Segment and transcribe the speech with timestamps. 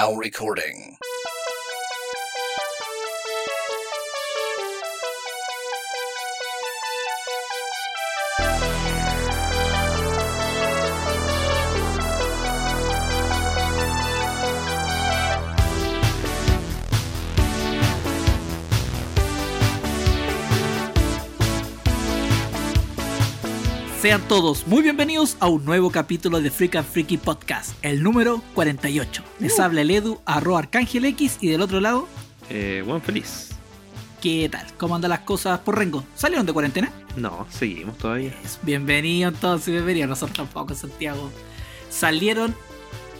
[0.00, 0.89] Now recording.
[24.00, 28.42] Sean todos muy bienvenidos a un nuevo capítulo de Freak and Freaky Podcast, el número
[28.54, 29.22] 48.
[29.40, 29.62] Les Uh.
[29.62, 32.08] habla el Edu, arroba Arcángel X, y del otro lado,
[32.48, 33.50] Eh, buen feliz.
[34.22, 34.66] ¿qué tal?
[34.78, 36.04] ¿Cómo andan las cosas por Rengo?
[36.14, 36.90] ¿Salieron de cuarentena?
[37.16, 38.34] No, seguimos todavía.
[38.62, 40.06] Bienvenido entonces, bienvenido.
[40.08, 41.30] Nosotros tampoco Santiago.
[41.90, 42.54] Salieron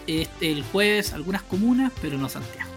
[0.07, 2.71] este, el jueves algunas comunas, pero no Santiago.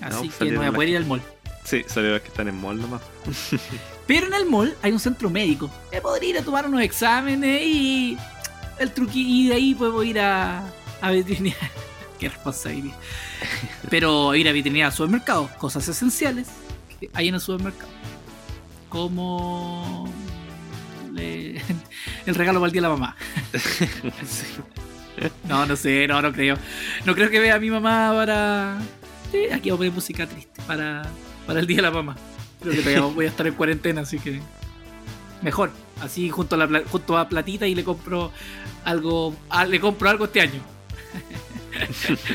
[0.00, 1.22] Así No, que no voy a las poder ir al mall.
[1.64, 3.02] Sí, salieron los que están en mall nomás.
[4.10, 5.70] Pero en el mall hay un centro médico.
[5.92, 8.18] Me podría ir a tomar unos exámenes y
[8.80, 10.64] el truqui y de ahí puedo ir a,
[11.00, 11.70] a veterinaria.
[12.18, 12.96] Qué responsabilidad.
[13.88, 16.48] Pero ir a veterinaria al supermercado, cosas esenciales
[16.98, 17.92] que hay en el supermercado.
[18.88, 20.12] Como
[21.12, 21.62] le-
[22.26, 23.16] el regalo para el día de la mamá.
[24.26, 24.46] Sí.
[25.48, 26.56] No, no sé, no, no creo.
[27.04, 28.78] No creo que vea a mi mamá para.
[29.30, 31.02] Sí, aquí voy a poner música triste para,
[31.46, 32.16] para el día de la mamá.
[32.60, 34.40] Creo que todavía voy a estar en cuarentena, así que.
[35.42, 35.70] Mejor.
[36.02, 38.32] Así junto a, la, pla- junto a Platita y le compro
[38.84, 39.34] algo.
[39.50, 40.60] ah, le compro algo este año.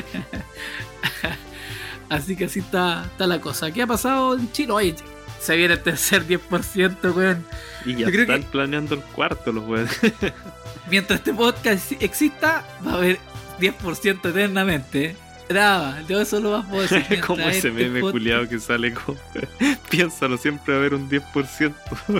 [2.08, 3.70] así que así está, está la cosa.
[3.72, 4.72] ¿Qué ha pasado en Chile?
[4.72, 4.94] Oye,
[5.40, 7.44] se viene el tercer 10%, weón.
[7.84, 9.98] Y ya Yo están que- planeando el cuarto los weones.
[10.90, 13.18] Mientras este podcast exista, va a haber
[13.60, 15.16] 10% eternamente.
[15.48, 17.20] Nada, yo eso lo más puedo decir.
[17.26, 19.16] Como ese este meme pod- culiado que sale con.
[19.90, 21.74] Piénsalo, siempre va a haber un 10%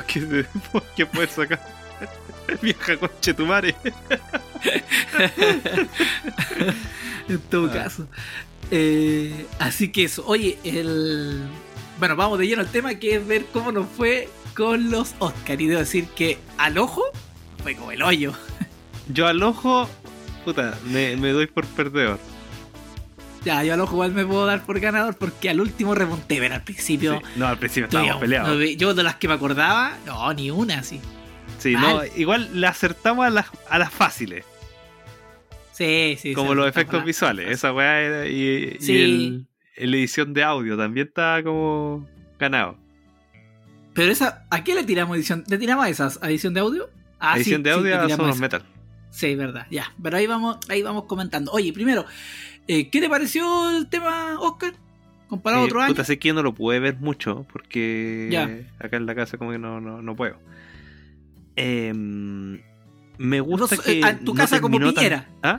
[0.06, 0.46] que, se-
[0.96, 1.60] que puedes sacar.
[2.62, 3.74] Vieja conche tu madre.
[7.28, 7.72] en todo Ah.
[7.72, 8.06] caso.
[8.70, 10.24] Eh, así que eso.
[10.26, 11.42] Oye, el.
[11.98, 15.60] Bueno, vamos de lleno al tema que es ver cómo nos fue con los Oscar.
[15.60, 17.02] Y debo decir que al ojo
[17.62, 18.32] fue como el hoyo.
[19.08, 19.88] Yo al ojo,
[20.44, 22.18] puta, me, me doy por perdedor.
[23.46, 26.56] Ya, yo al ojo igual me puedo dar por ganador porque al último remonté, pero
[26.56, 27.20] al principio.
[27.24, 27.30] Sí.
[27.36, 28.48] No, al principio estábamos peleados.
[28.58, 31.00] no yo de las que me acordaba, no, ni una así.
[31.58, 34.44] Sí, no, igual le acertamos a las, a las fáciles.
[35.72, 36.34] Sí, sí.
[36.34, 37.48] como sí, los está efectos visuales.
[37.50, 39.02] Esa weá era- y, y Sí.
[39.02, 39.46] el,
[39.76, 42.08] el edición de audio también estaba como
[42.40, 42.76] ganado.
[43.94, 45.44] Pero esa, ¿a qué le tiramos edición?
[45.48, 46.18] ¿Le tiramos a esas?
[46.20, 46.90] ¿A edición de audio?
[47.20, 48.34] Ah, edición sí, de sí, audio le a.
[48.34, 48.62] Metal.
[49.10, 49.94] Sí, verdad, ya.
[50.02, 51.50] Pero ahí vamos, ahí vamos comentando.
[51.52, 52.04] Oye, primero,
[52.68, 54.74] eh, ¿qué te pareció el tema Oscar?
[55.28, 55.92] Comparado a Eh, otro año.
[55.92, 58.48] puta, sé que yo no lo pude ver mucho porque Ya.
[58.78, 60.38] acá en la casa como que no, no, no puedo.
[61.56, 62.60] Em,
[63.18, 65.28] me gusta que eh, en tu no casa como terminó tan- Piñera.
[65.42, 65.58] ¿Ah?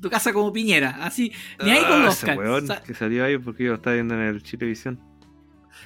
[0.00, 1.32] Tu casa como Piñera, así.
[1.64, 2.38] Ni ahí con Ah, los ese Oscar.
[2.38, 5.00] weón que salió ahí porque yo lo estaba viendo en el Chilevisión.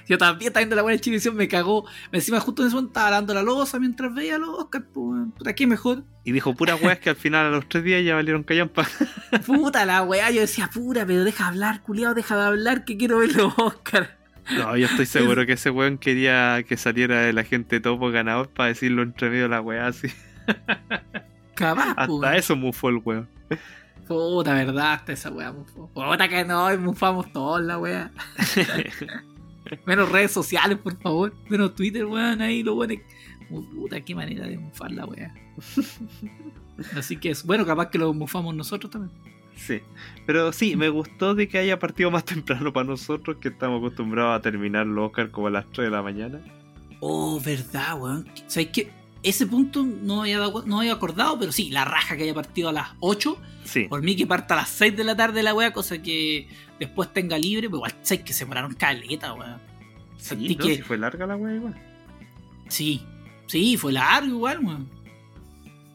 [0.06, 1.86] Yo también estaba viendo la buena televisión, me cagó.
[2.12, 4.84] Encima justo en eso estaba dando la losa mientras veía los Oscar.
[4.92, 6.04] Pues, puta, qué mejor.
[6.24, 8.86] Y dijo puras weas que al final a los tres días ya valieron callampa.
[9.46, 13.18] Puta la weá, yo decía, pura, pero deja hablar, culiado, deja de hablar, que quiero
[13.18, 14.18] ver los Oscar.
[14.56, 18.68] No, yo estoy seguro que ese weón quería que saliera el agente topo ganador para
[18.68, 20.08] decirlo entre medio de la wea así.
[21.54, 22.24] Capaz, pues.
[22.24, 23.28] Hasta eso mufó el weón.
[24.06, 25.52] Puta, verdad, hasta esa weá.
[25.52, 25.88] mufó.
[25.92, 28.10] Puta que no, mufamos todos la weá.
[29.86, 31.34] Menos redes sociales, por favor.
[31.48, 32.94] Menos Twitter, weón, ahí lo bueno.
[33.48, 35.32] Puta, qué manera de mufar la weá.
[36.96, 39.12] Así que es bueno, capaz que lo mufamos nosotros también.
[39.56, 39.80] Sí,
[40.26, 44.38] pero sí, me gustó de que haya partido más temprano para nosotros, que estamos acostumbrados
[44.38, 46.40] a terminar los Oscar como a las 3 de la mañana.
[47.00, 48.28] Oh, verdad, weón.
[48.46, 48.90] ¿Sabes qué?
[49.22, 52.68] Ese punto no había, dado- no había acordado, pero sí, la raja que haya partido
[52.68, 53.36] a las 8.
[53.68, 56.48] Sí, Por mí que parta a las 6 de la tarde la weá, cosa que
[56.80, 59.60] después tenga libre, pero igual sabes que se moraron caleta, weón.
[60.16, 61.74] sí, sentí no, que- sí fue larga la wea igual.
[62.68, 63.04] Sí,
[63.46, 64.88] sí, fue largo igual, weón.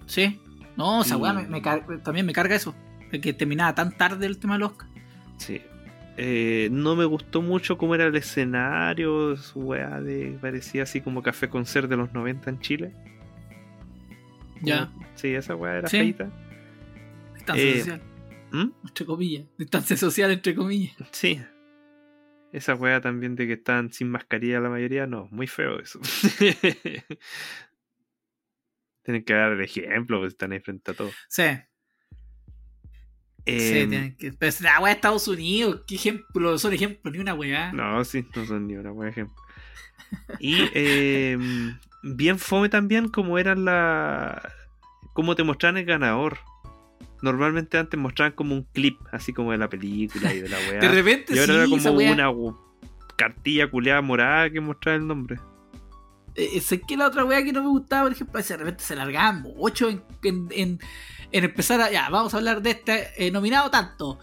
[0.06, 0.40] Sí.
[0.78, 2.76] No, esa Y- weá me, me car- también me carga eso.
[3.12, 4.88] De que terminaba tan tarde el tema del Oscar.
[5.38, 5.62] Sí.
[6.18, 11.24] Eh, no me gustó mucho cómo era el escenario, su wea de parecía así como
[11.24, 12.94] café concert de los 90 en Chile.
[14.62, 14.90] Ya.
[15.16, 15.98] Sí, esa wea era Sí.
[15.98, 16.30] feita.
[17.46, 18.02] Distancia Eh, social,
[18.52, 18.72] ¿Mm?
[18.88, 19.46] entre comillas.
[19.58, 20.96] Distancia social, entre comillas.
[21.12, 21.42] Sí.
[22.52, 26.00] Esa wea también de que están sin mascarilla la mayoría, no, muy feo eso.
[29.04, 31.10] Tienen que dar el ejemplo, pues están ahí frente a todo.
[31.28, 31.60] Sí, sí,
[33.46, 34.32] Em, tienen que.
[34.32, 36.58] Pero es la weá de Estados Unidos, ¿qué ejemplo?
[36.58, 37.74] Son ejemplos, ni una weá.
[37.74, 39.36] No, sí, no son ni una buena ejemplo.
[40.40, 44.54] Y em, bien fome también como eran la.
[45.14, 46.38] cómo te mostraban el ganador.
[47.24, 50.80] Normalmente antes mostraban como un clip, así como de la película y de la weá.
[50.80, 52.56] De repente y ahora sí, era como una
[53.16, 55.40] cartilla culeada morada que mostraba el nombre.
[56.36, 58.58] Eh, sé que la otra weá que no me gustaba, por ejemplo, es que de
[58.60, 60.80] repente se largaban mucho en, en, en-
[61.32, 61.90] en empezar a.
[61.92, 64.20] Ya, vamos a hablar de este eh, nominado tanto.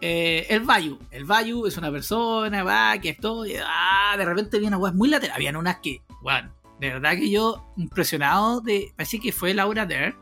[0.00, 0.98] Eh, el Bayu.
[1.12, 3.44] El Bayu es una persona, va, que esto.
[3.64, 5.36] ah, de repente había unas weas muy laterales.
[5.36, 8.92] Habían unas que, bueno, de verdad que yo impresionado de.
[8.96, 10.16] Parece que fue Laura Dare.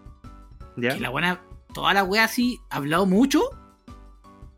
[0.77, 0.95] ¿Ya?
[0.95, 1.41] Que la buena,
[1.73, 3.43] toda la wea así, ha hablado mucho.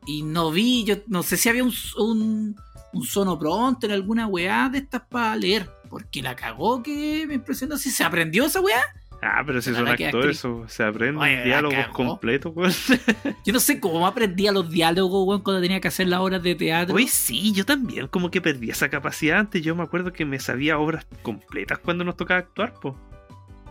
[0.06, 2.56] Y no vi, yo no sé si había un, un,
[2.93, 5.70] un sono pronto en alguna weá de estas para leer.
[5.88, 7.76] Porque la cagó que me impresionó.
[7.76, 8.82] Si se aprendió esa weá.
[9.25, 12.73] Ah, pero si son actores, se aprenden Oye, diálogos completos, weón.
[13.47, 16.56] Yo no sé cómo aprendía los diálogos, weón, cuando tenía que hacer las obras de
[16.56, 16.97] teatro.
[16.97, 19.62] Hoy sí, yo también como que perdí esa capacidad antes.
[19.62, 22.99] Yo me acuerdo que me sabía obras completas cuando nos tocaba actuar, po.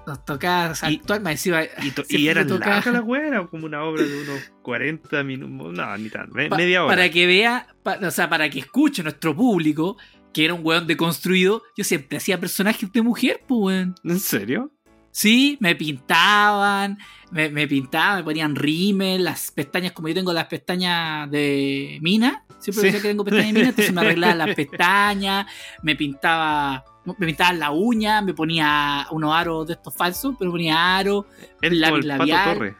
[0.07, 1.63] Nos tocaba Y- actuar, me decía.
[1.83, 5.73] Y, to- y eran tocaba- weas, era como una obra de unos 40 minutos.
[5.73, 6.95] No, ni tan, me- Pa- media hora.
[6.95, 9.97] Para que vea, pa- o sea, para que escuche nuestro público,
[10.33, 13.95] que era un weón deconstruido, yo siempre hacía personajes de mujer, pues, weón.
[14.03, 14.71] ¿En serio?
[15.13, 16.97] Sí, me pintaban,
[17.31, 22.45] me, me pintaban, me ponían rímel, las pestañas, como yo tengo las pestañas de mina,
[22.59, 22.87] siempre Sí.
[22.87, 25.47] decía que tengo pestañas de mina, entonces me arreglaban las pestañas,
[25.83, 30.97] me pintaba, me pintaban la uña, me ponía unos aros de estos falsos, pero ponía
[30.97, 31.25] aro,
[31.61, 32.53] Él como Lápiz el Pato labial.
[32.57, 32.75] Torre.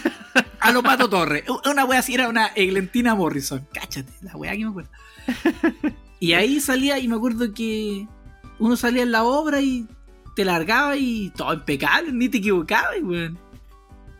[0.60, 1.44] a lo Pato Torres.
[1.70, 3.66] Una wea así era una Eglentina Morrison.
[3.72, 4.90] Cáchate, la wea que me acuerdo.
[6.20, 8.08] Y ahí salía, y me acuerdo que
[8.58, 9.86] uno salía en la obra y
[10.34, 13.38] te largaba y todo impecable, ni te equivocabas, weón.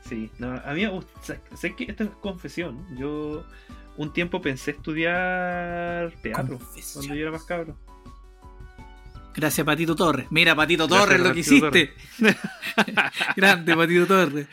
[0.08, 1.10] Sí, no, a mí me gusta.
[1.22, 2.86] Sé, sé que esto es confesión.
[2.96, 3.44] Yo
[3.96, 7.04] un tiempo pensé estudiar teatro Confesión.
[7.04, 7.76] cuando yo era más cabro.
[9.38, 10.26] Gracias, Patito Torres.
[10.30, 11.92] Mira, Patito Torres, lo que Patito hiciste.
[13.36, 14.48] Grande, Patito Torres.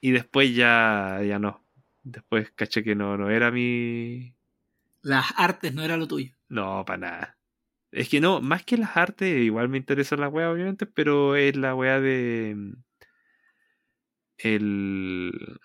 [0.00, 1.62] Y después ya, ya no.
[2.02, 4.34] Después caché que no, no era mi.
[5.02, 6.32] Las artes no era lo tuyo.
[6.48, 7.38] No, para nada.
[7.90, 11.54] Es que no, más que las artes, igual me interesa la wea, obviamente, pero es
[11.54, 12.54] la wea de.
[12.56, 12.72] mm,
[14.38, 15.60] El.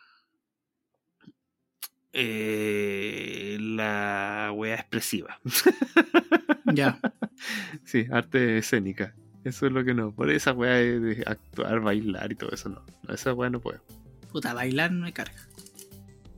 [2.20, 5.40] Eh, la wea expresiva.
[6.74, 7.00] Ya.
[7.86, 9.14] Sí, arte escénica.
[9.44, 10.12] Eso es lo que no.
[10.12, 12.84] Por esa wea de, actuar, bailar y todo eso no.
[13.14, 13.80] esa wea no puedo.
[14.32, 15.48] Puta, bailar no me carga.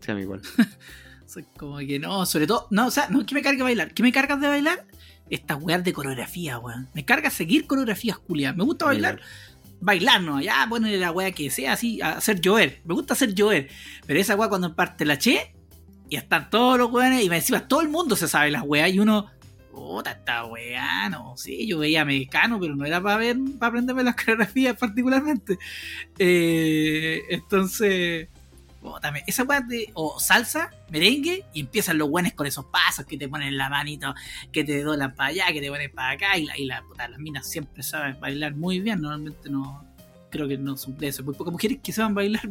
[0.02, 0.42] Sí, a mí igual.
[1.26, 3.94] Soy como que no, sobre todo, no, o sea, no es que me cargue bailar.
[3.94, 4.86] ¿Qué me cargas de bailar?
[5.30, 6.90] Estas weas de coreografía, weón.
[6.94, 8.58] Me carga seguir coreografías culiadas.
[8.58, 9.22] Me gusta bailar,
[9.80, 12.82] bailar, no, ya ponerle la wea que sea así, hacer llover.
[12.84, 13.70] Me gusta hacer llover.
[14.06, 15.54] Pero esa wea cuando parte la che,
[16.10, 19.00] y están todos los weones, y encima todo el mundo se sabe las weas, y
[19.00, 19.30] uno,
[19.72, 24.04] puta, esta wea, no, sí, yo veía mexicano, pero no era para ver, para aprenderme
[24.04, 25.58] las coreografías particularmente.
[26.18, 28.28] Eh, entonces,
[28.82, 33.18] puta, esa wea de, o salsa, merengue, y empiezan los weones con esos pasos que
[33.18, 34.14] te ponen la manito
[34.52, 37.20] que te doblan para allá, que te ponen para acá, y, la, y la, las
[37.20, 39.89] minas siempre saben bailar muy bien, normalmente no,
[40.30, 42.42] creo que no son de eso, muy pocas mujeres que saben bailar,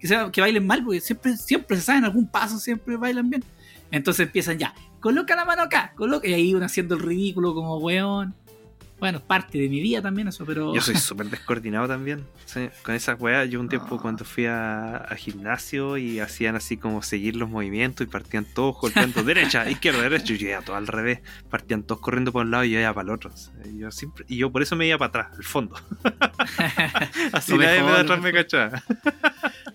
[0.00, 3.44] que, sepan- que bailen mal, porque siempre, siempre se saben algún paso, siempre bailan bien.
[3.90, 7.76] Entonces empiezan ya, coloca la mano acá, coloca, y ahí uno haciendo el ridículo como
[7.78, 8.34] weón.
[9.02, 10.72] Bueno, parte de mi vida también eso, pero...
[10.72, 12.24] Yo soy súper descoordinado también.
[12.44, 14.00] sí, Con esas weas, yo un tiempo No.
[14.00, 18.76] cuando fui a, a gimnasio y hacían así como seguir los movimientos y partían todos
[18.80, 21.18] golpeando derecha, izquierda, derecha, y yo iba todo al revés.
[21.50, 23.32] Partían todos corriendo para un lado y yo iba para el otro.
[23.74, 25.74] Y yo, siempre, y yo por eso me iba para atrás, al fondo.
[27.32, 28.84] Así nadie mejor, me atrás me cachaba.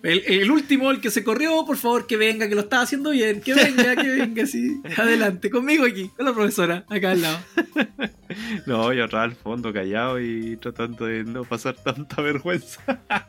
[0.02, 3.10] El, el último, el que se corrió, por favor, que venga, que lo estaba haciendo
[3.10, 3.42] bien.
[3.42, 4.80] Que venga, que venga, sí.
[4.96, 7.38] Adelante, conmigo aquí, con la profesora, acá al lado.
[8.66, 13.00] No, yo atrás al fondo, callado y tratando de no pasar tanta vergüenza.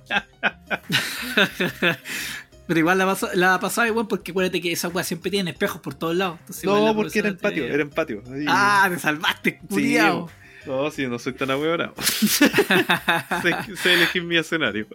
[2.68, 5.82] Pero igual la, pasa, la pasaba igual porque acuérdate que esa weá siempre tiene espejos
[5.82, 6.38] por todos lados.
[6.42, 8.24] Entonces, No, porque era en patio, te- era en patio.
[8.32, 10.30] Ahí- Ah, te salvaste, culiao.
[10.68, 11.96] No, sí, no soy tan ahueonado.
[12.00, 12.52] sé,
[13.76, 14.86] sé elegir mi escenario.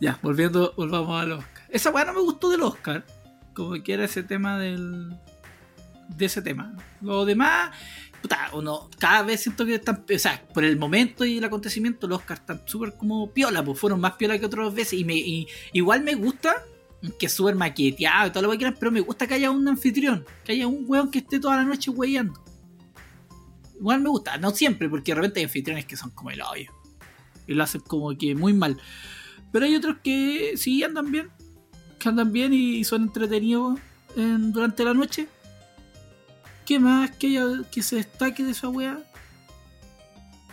[0.00, 1.62] ya, volviendo, volvamos al Oscar.
[1.70, 3.06] Esa weá no me gustó del Oscar.
[3.54, 5.14] Como que era ese tema del.
[6.16, 6.76] De ese tema.
[7.00, 7.70] Lo demás,
[8.20, 10.04] puta, uno, cada vez siento que están.
[10.14, 13.78] O sea, por el momento y el acontecimiento, los Oscars están súper como piola, pues
[13.78, 14.94] fueron más piola que otras veces.
[15.00, 16.54] Y, me, y igual me gusta
[17.18, 19.66] que es súper maqueteado y todo lo que quieran, pero me gusta que haya un
[19.66, 22.40] anfitrión, que haya un weón que esté toda la noche weyando.
[23.76, 26.70] Igual me gusta, no siempre, porque de repente hay anfitriones que son como el hoyo.
[27.48, 28.78] Y lo hacen como que muy mal.
[29.50, 31.30] Pero hay otros que sí andan bien.
[31.98, 33.80] Que andan bien y son entretenidos
[34.16, 35.26] en- durante la noche.
[36.72, 38.98] ¿Qué más que, haya, que se destaque de esa weá?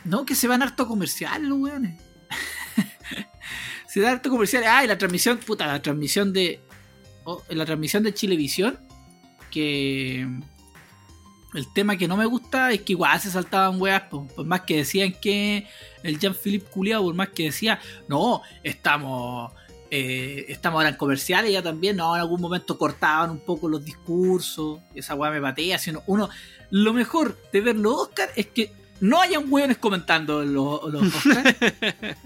[0.03, 1.97] No, que se van harto comercial los weones.
[3.88, 4.65] Se da harto comercial.
[4.67, 6.59] Ah, y la transmisión, puta, la transmisión de.
[7.23, 8.77] oh, la transmisión de Chilevisión.
[9.49, 10.27] Que.
[11.53, 14.63] El tema que no me gusta es que igual se saltaban weas, po, por más
[14.63, 15.67] que decían que
[16.03, 19.53] el Jean-Philippe Culeado, por más que decía, no, estamos.
[19.91, 23.84] Eh, estamos ahora en comerciales ya también, no, en algún momento cortaban un poco los
[23.84, 26.29] discursos, esa weá me patea, sino uno,
[26.69, 31.55] lo mejor de ver los Oscar es que no hayan weones comentando los, los Oscar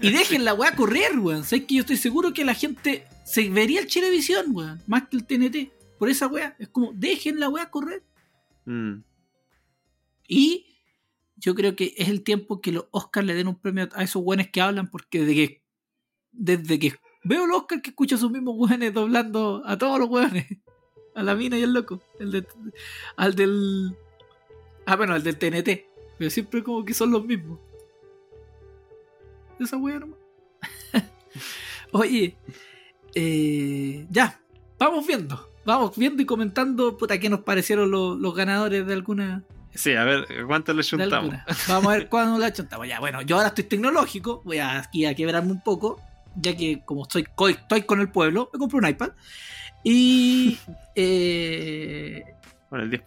[0.00, 1.44] y dejen la weá correr, weón.
[1.44, 5.16] Sabes que yo estoy seguro que la gente se vería el Chilevisión, weón, más que
[5.16, 6.56] el TNT, por esa weá.
[6.58, 8.02] Es como, dejen la weá correr.
[8.64, 9.02] Mm.
[10.26, 10.66] Y
[11.36, 14.22] yo creo que es el tiempo que los Oscars le den un premio a esos
[14.24, 15.62] weones que hablan, porque desde que,
[16.32, 20.08] desde que veo los Oscars que escucho a esos mismos weones doblando a todos los
[20.08, 20.46] weones.
[21.14, 22.00] A la mina y al loco.
[22.18, 22.46] El de,
[23.16, 23.96] al del.
[24.86, 25.86] Ah, bueno, al del TNT.
[26.18, 27.58] Pero siempre como que son los mismos.
[29.60, 30.18] Esa wea nomás.
[31.92, 32.36] Oye,
[33.14, 34.40] eh, ya,
[34.78, 35.50] vamos viendo.
[35.64, 40.04] Vamos viendo y comentando, puta, qué nos parecieron los, los ganadores de alguna, Sí, a
[40.04, 41.34] ver, ¿cuánto le chuntamos?
[41.68, 42.86] Vamos a ver cuándo la chuntamos.
[42.86, 46.00] Ya, bueno, yo ahora estoy tecnológico, voy a, aquí a quebrarme un poco,
[46.36, 49.10] ya que como estoy, estoy con el pueblo, me compré un iPad.
[49.82, 50.58] Y
[50.94, 52.24] eh,
[52.70, 53.04] Bueno, el 10%.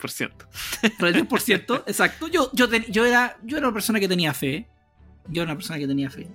[1.00, 2.28] por el 10%, exacto.
[2.28, 4.68] Yo, yo, ten- yo, era, yo era una persona que tenía fe.
[5.30, 6.28] Yo era una persona que tenía fe.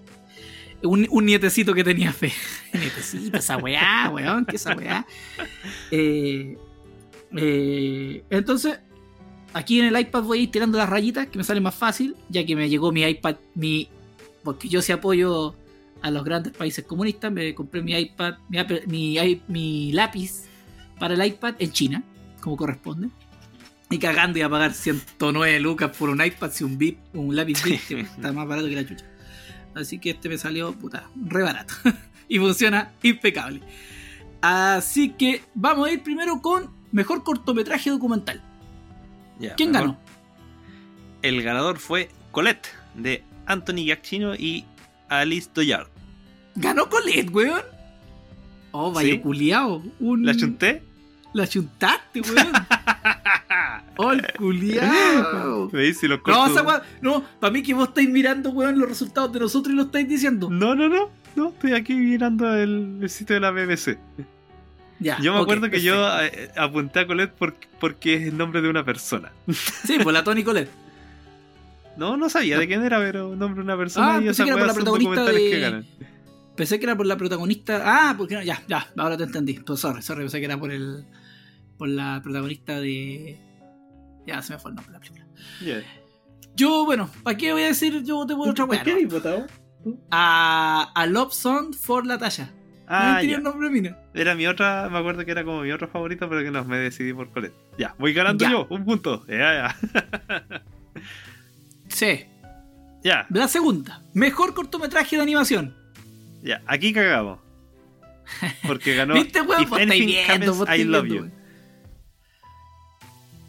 [0.82, 2.32] Un, un nietecito que tenía fe.
[2.72, 5.06] nietecito, esa weá, weón, que esa weá.
[5.90, 6.58] Eh,
[7.36, 8.80] eh, entonces,
[9.52, 12.16] aquí en el iPad voy a ir tirando las rayitas que me sale más fácil,
[12.28, 13.88] ya que me llegó mi iPad, mi.
[14.42, 15.54] Porque yo sí apoyo
[16.02, 20.44] a los grandes países comunistas, me compré mi iPad, mi, Apple- mi, lápiz
[20.98, 22.02] para el iPad en China,
[22.40, 23.08] como corresponde.
[23.90, 27.62] Y cagando y a pagar 109 lucas por un iPad si un bip, un lápiz
[27.62, 29.04] bip, que está más barato que la chucha.
[29.74, 31.74] Así que este me salió, puta, re barato.
[32.28, 33.60] y funciona impecable.
[34.40, 38.42] Así que vamos a ir primero con mejor cortometraje documental.
[39.56, 39.86] ¿Quién mejor.
[39.88, 39.98] ganó?
[41.22, 44.64] El ganador fue Colette, de Anthony Giacchino y
[45.20, 45.88] Alice Doyard.
[46.54, 47.62] Ganó Colette, weón.
[48.72, 49.18] Oh, vaya ¿Sí?
[49.20, 49.82] culiao.
[50.00, 50.24] Un...
[50.24, 50.82] ¿La chunté?
[51.34, 52.52] La chuntaste, weón.
[53.96, 55.70] oh, el culiao.
[55.72, 58.88] Me dice los No, esa weá- no, para mí que vos estáis mirando, weón, los
[58.88, 60.48] resultados de nosotros y lo estáis diciendo.
[60.50, 61.10] No, no, no.
[61.34, 63.98] No, estoy aquí mirando el, el sitio de la BBC.
[65.00, 66.38] Ya, Yo me acuerdo que yo perfecto.
[66.38, 69.32] eh, apunté a Colette porque, porque es el nombre de una persona.
[69.84, 70.70] Sí, pues la Tony Colette.
[71.96, 74.58] No, no sabía de quién era, pero nombre una persona Ah, y pensé que era
[74.58, 75.86] por la protagonista documentales de- que ganan.
[76.56, 77.82] Pensé que era por la protagonista.
[77.84, 79.54] Ah, porque no, ya, ya, ahora te entendí.
[79.54, 81.04] Pues sorry, sorry, pensé que era por el.
[81.78, 83.38] por la protagonista de.
[84.26, 85.26] Ya se me fue el nombre de la película.
[85.64, 85.82] Ya.
[86.54, 88.84] Yo, bueno, ¿para qué voy a decir yo voté por otra weá?
[88.84, 89.08] no?
[89.08, 89.46] votado?
[90.10, 92.50] A, a Love Song for la Tasha.
[92.86, 93.36] Ah, no ya.
[93.38, 93.96] el nombre mío.
[94.12, 96.76] Era mi otra, me acuerdo que era como mi otro favorito, pero que no, me
[96.76, 97.54] decidí por Colette.
[97.78, 98.50] Ya, voy ganando Ya.
[98.50, 99.24] yo, un punto.
[99.26, 100.62] Ya, ya.
[101.92, 102.26] Sí.
[103.04, 105.76] Ya, La segunda, mejor cortometraje de animación.
[106.42, 107.38] ya, aquí cagamos.
[108.66, 109.62] Porque ganó ¿Viste, weón?
[109.62, 111.32] If Anything viendo, Happens, I Love viendo, You.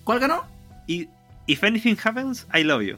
[0.04, 0.44] ¿Cuál ganó?
[0.88, 1.08] Y
[1.48, 2.98] If Anything Happens, I Love You.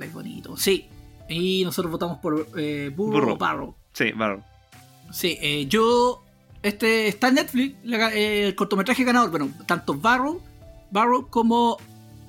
[0.00, 0.56] Es bonito.
[0.56, 0.86] Sí.
[1.28, 3.32] Y nosotros votamos por eh, Burro, Burro.
[3.34, 3.74] o Barrow.
[3.94, 4.42] Sí, Barrow.
[5.10, 6.24] Sí, eh, yo.
[6.62, 9.30] Este está en Netflix, la- eh, el cortometraje ganador.
[9.30, 10.40] Bueno, tanto Barrow,
[10.92, 11.76] Barrow como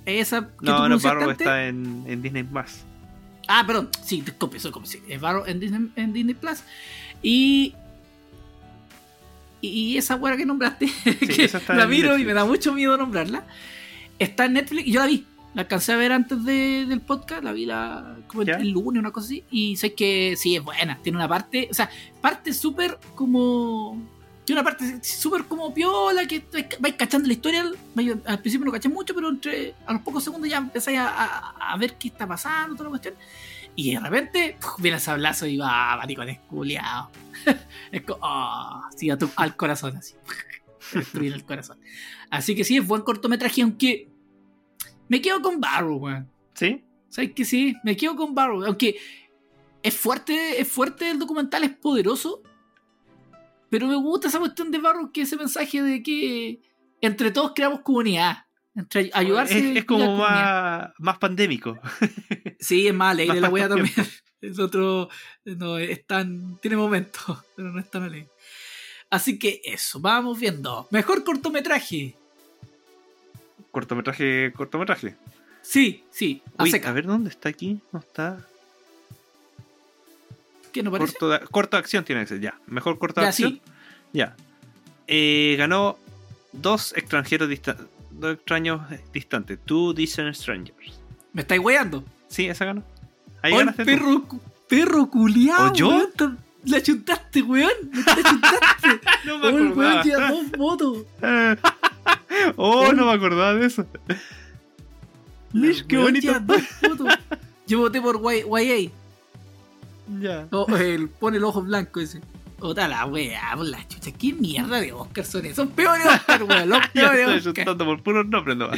[0.06, 1.40] esa que No, no, Barrow antes.
[1.40, 2.82] está en, en Disney Plus.
[3.48, 6.60] Ah, perdón, sí, disculpe, soy como sí, es Barrow en Disney, en Disney Plus.
[7.22, 7.76] Y.
[9.62, 10.88] Y esa weá que nombraste,
[11.20, 13.46] que esa está la miro y me da mucho miedo nombrarla.
[14.20, 15.26] Está en Netflix y yo la vi.
[15.54, 18.56] La alcancé a ver antes de- del podcast, la vi la, como el, ¿Ya?
[18.56, 19.44] el lunes, una cosa así.
[19.52, 20.98] Y sé que sí, es buena.
[21.04, 21.90] Tiene una parte, o sea,
[22.22, 24.02] parte súper como.
[24.46, 26.44] Tiene una parte súper como piola, que
[26.80, 27.64] vais cachando la historia.
[28.26, 31.74] al principio no caché mucho, pero entre a los pocos segundos ya empezáis a, a-
[31.74, 33.16] a ver qué está pasando, toda la cuestión.
[33.76, 34.80] Y de repente ¡puf!
[34.80, 37.10] viene el sablazo y va, maricones, culiao.
[37.92, 40.14] es como, oh, sí, a tu- al corazón, así.
[40.92, 41.80] Te destruyen el corazón.
[42.30, 44.10] Así que sí, es buen cortometraje, aunque
[45.08, 46.30] me quedo con Barrow, weón.
[46.54, 46.84] ¿Sí?
[47.10, 47.76] ¿Sabes que sí?
[47.84, 48.64] Me quedo con Barrow.
[48.66, 48.98] Aunque
[49.82, 52.42] es fuerte, es fuerte el documental, es poderoso.
[53.74, 56.62] Pero me gusta esa cuestión de Barrow, que ese mensaje de que
[57.02, 58.46] entre todos creamos comunidad.
[58.76, 59.58] Entre ayudarse.
[59.72, 61.80] Es, es como más, más pandémico.
[62.60, 63.96] Sí, es más alegre más la wea también.
[64.42, 65.10] Es otro.
[65.44, 66.60] No, es tan.
[66.60, 68.30] Tiene momentos, pero no es tan alegre.
[69.10, 70.88] Así que eso, vamos viendo.
[70.92, 72.16] Mejor cortometraje.
[73.72, 75.16] Cortometraje, cortometraje.
[75.64, 77.82] Sí, sí, a Uy, a ver dónde está aquí.
[77.92, 78.48] No está.
[80.74, 81.14] ¿Qué no parece?
[81.14, 82.60] Corto de, corto de acción tiene que ser, ya.
[82.68, 83.52] Mejor corto de Ya, acción.
[83.54, 83.62] sí.
[84.12, 84.36] Ya.
[85.08, 85.98] Eh, ganó
[86.52, 88.82] dos extranjeros distan- dos extraños
[89.14, 89.60] distantes.
[89.66, 91.00] Two Distant Strangers.
[91.34, 92.04] ¿Me estáis weando?
[92.28, 92.84] Sí, esa ganó.
[93.42, 94.24] Ahí ¡Oh, el ganaste perro,
[94.70, 95.72] perro culiao!
[95.72, 95.90] ¿O yo?
[95.90, 97.72] weón, La chuntaste, weón.
[97.94, 99.00] La chuntaste.
[99.26, 101.06] No oh, el weón lleva dos votos.
[102.58, 103.86] oh, no me acordaba de eso.
[105.54, 106.40] Mish, qué bonito.
[106.42, 107.08] dos votos.
[107.68, 108.92] Yo voté por YA.
[110.20, 110.48] Ya.
[110.52, 112.22] O el, pone el ojo blanco ese.
[112.60, 114.12] Otra la wea, por la chucha.
[114.12, 115.56] ¿Qué mierda de Oscar son esos?
[115.58, 116.70] Son peores Oscar, weón.
[116.70, 117.78] Los peores Oscar.
[117.78, 118.70] por puros nombres, no.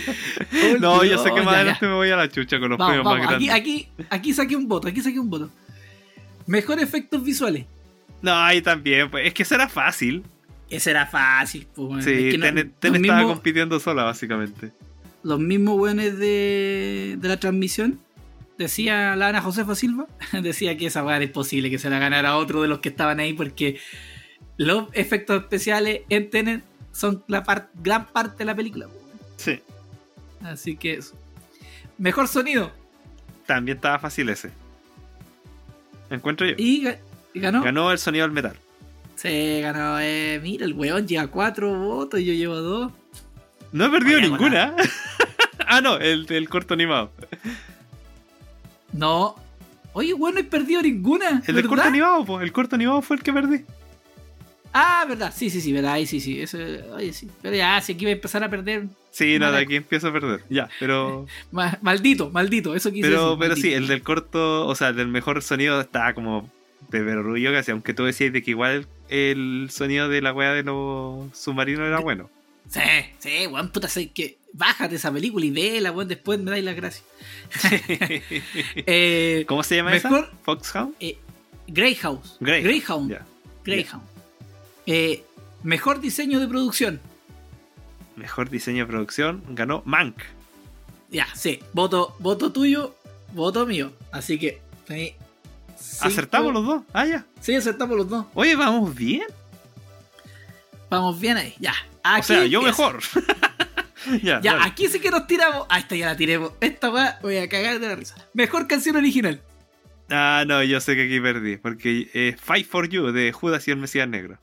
[0.79, 3.05] No, yo sé que más adelante me voy a la chucha con los Vamos, premios
[3.05, 3.35] más vamos.
[3.35, 3.61] Aquí, grandes.
[3.61, 4.87] aquí, aquí saqué un voto.
[4.87, 5.49] Aquí saqué un voto.
[6.47, 7.65] Mejor efectos visuales.
[8.21, 9.27] No, ahí también, pues.
[9.27, 10.23] Es que eso era fácil.
[10.69, 12.05] Ese era fácil, pues.
[12.05, 12.45] Sí, Es que no-
[12.79, 14.71] Ten, estaba mismos, compitiendo sola, básicamente.
[15.21, 17.99] los mismos weones de, de la transmisión.
[18.57, 20.07] Decía la Ana Josefa Silva.
[20.31, 23.19] Decía que esa weá era imposible que se la ganara otro de los que estaban
[23.19, 23.79] ahí porque
[24.57, 28.87] los efectos especiales en Tenet son la par- gran parte de la película.
[29.37, 29.59] Sí.
[30.43, 31.15] Así que eso.
[31.97, 32.71] Mejor sonido.
[33.45, 34.51] También estaba fácil ese.
[36.09, 36.55] Encuentro yo.
[36.57, 36.99] Y, ga-
[37.33, 37.61] y ganó.
[37.63, 38.55] Ganó el sonido del metal.
[39.15, 39.99] Se ganó.
[39.99, 42.91] Eh, mira, el weón lleva cuatro votos y yo llevo dos.
[43.71, 44.73] No he perdido ninguna.
[45.67, 47.11] ah, no, el del corto animado.
[48.95, 49.35] No.
[49.93, 51.41] Oye, weón, no he perdido ninguna.
[51.45, 52.43] El del corto animado, pues.
[52.43, 53.61] El corto animado fue el que perdí.
[54.73, 55.33] Ah, verdad.
[55.33, 55.93] Sí, sí, sí, verdad.
[55.93, 56.41] Ahí sí, sí.
[56.41, 56.57] Eso,
[56.95, 57.29] oye, sí.
[57.41, 58.87] Pero ya, si aquí voy a empezar a perder.
[59.11, 60.41] Sí, no, de aquí empiezo a perder.
[60.49, 61.25] Ya, pero.
[61.51, 62.75] ma- Maldito, maldito.
[62.75, 65.79] Eso quise Pero, decir, pero sí, el del corto, o sea, el del mejor sonido
[65.79, 66.49] estaba como
[66.89, 70.63] de orgullo casi, aunque tú decías de que igual el sonido de la weá de
[70.63, 72.29] los submarinos era bueno.
[72.69, 72.81] Sí,
[73.19, 74.37] sí, weón, puta, sé que.
[74.57, 76.07] Bájate esa película y vela, weón.
[76.07, 77.03] Después me dais las gracias.
[78.75, 80.37] Eh, ¿Cómo se llama Mejor- esa?
[80.43, 80.95] Foxhound.
[81.67, 82.21] Greyhound.
[82.39, 82.63] Grey.
[82.63, 83.11] Greyhound.
[83.11, 83.25] Ya.
[83.63, 84.03] Greyhound.
[84.85, 85.23] Eh,
[85.63, 86.99] mejor diseño de producción.
[88.15, 90.15] Mejor diseño de producción ganó Mank.
[91.09, 91.59] Ya, sí.
[91.73, 92.95] Voto, voto tuyo,
[93.33, 93.91] voto mío.
[94.11, 94.61] Así que.
[94.87, 95.17] cinco-
[96.01, 96.83] Acertamos los dos.
[96.93, 97.25] Ah, ya.
[97.41, 98.25] Sí, acertamos los dos.
[98.35, 99.25] Oye, vamos bien.
[100.89, 101.53] Vamos bien ahí.
[101.59, 101.73] Ya.
[102.19, 102.99] o sea, yo mejor.
[104.23, 105.65] ya, aquí sí que nos tiramos.
[105.69, 106.53] Ah, esta ya la tiremos.
[106.61, 108.15] Esta va, voy a cagar de la risa.
[108.33, 109.41] Mejor canción original.
[110.09, 111.57] Ah, no, yo sé que aquí perdí.
[111.57, 114.39] Porque eh, Fight for You de Judas y el Mesías Negro.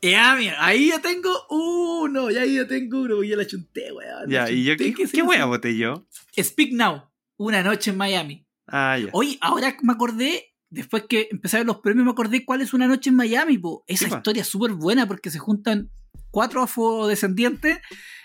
[0.00, 2.30] Ya, mira, ahí ya tengo uno.
[2.30, 3.22] Ya ahí ya tengo uno.
[3.22, 4.28] Ya la chunté, weón.
[4.28, 6.06] Ya, y yo, ¿qué, qué wea voté yo?
[6.36, 7.04] Speak Now.
[7.36, 8.46] Una noche en Miami.
[8.66, 9.08] Ah, ya.
[9.12, 13.10] Oye, ahora me acordé, después que empezaron los premios, me acordé cuál es una noche
[13.10, 13.84] en Miami, po.
[13.86, 15.90] Esa Sí, historia es súper buena porque se juntan
[16.30, 17.78] cuatro afrodescendientes,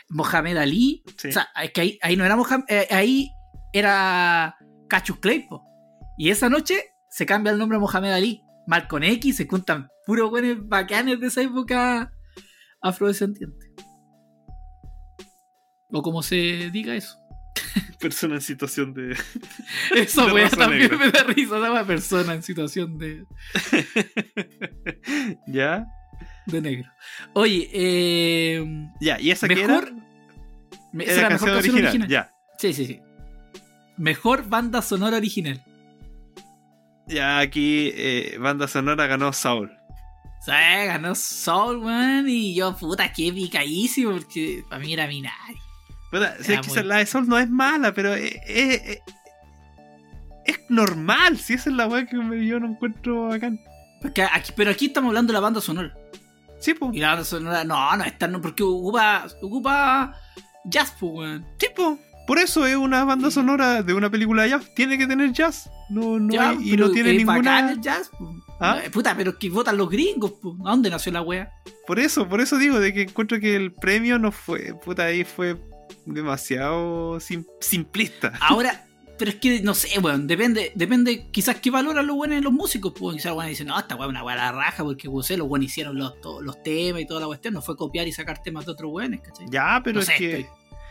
[0.09, 1.29] Mohamed Ali, Sí.
[1.29, 3.29] o sea, es que ahí, ahí no era Mohamed, eh, ahí
[3.73, 4.55] era
[4.89, 5.63] Cassius Clay, po.
[6.17, 8.41] Y esa noche se cambia el nombre a Mohamed Ali.
[8.67, 12.11] Malcolm X, se juntan puros buenos bacanes de esa época
[12.81, 13.65] afrodescendiente.
[15.89, 17.17] O como se diga eso.
[17.99, 19.15] Persona en situación de.
[20.33, 20.97] Wea, raza también negra.
[20.97, 23.25] me da risa, esa persona en situación de,
[25.47, 25.85] ya.
[26.47, 26.91] De negro.
[27.33, 29.85] Oye, eh, Ya, ¿y esa mejor.
[29.85, 31.03] que era?
[31.03, 31.83] esa Era la mejor canción original.
[31.85, 32.09] original.
[32.09, 32.33] Ya.
[32.57, 32.99] Sí, sí, sí.
[33.97, 35.63] Mejor banda sonora original.
[37.07, 39.71] Ya, aquí eh, banda sonora ganó Saul.
[40.45, 42.27] Sea, ganó Soul, man.
[42.27, 44.11] Y yo, puta, qué picadísimo.
[44.11, 45.55] Porque para mí era Minari.
[46.11, 49.01] Puta, Era que muy- la de Saul no es mala, pero es, es, es-
[50.45, 51.37] es normal.
[51.37, 53.59] Si esa es la weá que me- yo no encuentro bacán.
[54.01, 55.93] Porque aquí, pero aquí estamos hablando de la banda sonora.
[56.59, 56.91] Sí, po.
[56.93, 58.41] Y la banda sonora, no, no es tan.
[58.41, 60.13] Porque ocupa, ocupa
[60.65, 61.45] jazz, pues, weón.
[61.59, 61.97] Sí, po.
[62.25, 64.73] Por eso es una banda sonora de una película de jazz.
[64.75, 65.69] Tiene que tener jazz.
[65.89, 67.71] No, no Ya, hay- y no tiene ninguna.
[67.71, 68.29] el jazz, po.
[68.59, 68.81] ¿Ah?
[68.83, 70.55] No, Puta, pero que votan los gringos, pues.
[70.65, 71.51] ¿A dónde nació la wea?
[71.85, 74.73] Por eso, por eso digo de que encuentro que el premio no fue.
[74.83, 75.55] Puta, ahí fue
[76.05, 78.33] demasiado sim- simplista.
[78.41, 78.85] Ahora,
[79.17, 82.93] pero es que no sé, weón, depende, depende, quizás que valoran los buenos los músicos,
[82.97, 85.47] pues quizás los buenos dicen, no, esta weón es una weá raja, porque sé, los
[85.47, 88.65] buenos hicieron los, los temas y toda la cuestión, no fue copiar y sacar temas
[88.65, 89.47] de otros buenos, ¿cachai?
[89.49, 90.25] Ya, pero no es sé, que.
[90.39, 90.47] estoy,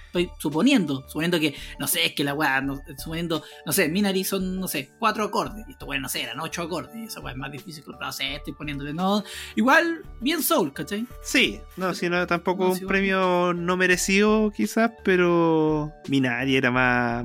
[0.06, 4.24] estoy suponiendo, suponiendo que, no sé, es que la weá, no- suponiendo, no sé, Minari
[4.24, 7.20] son, no sé, cuatro acordes, y esto weón, no sé, eran ocho acordes, y esa
[7.20, 9.22] weá es más difícil, pero no sé, estoy poniéndole, no,
[9.56, 11.06] igual, bien soul, ¿cachai?
[11.22, 12.88] Sí, no, si no, tampoco No, un sí, bueno.
[12.88, 17.24] premio no merecido, quizás, pero Minari era más.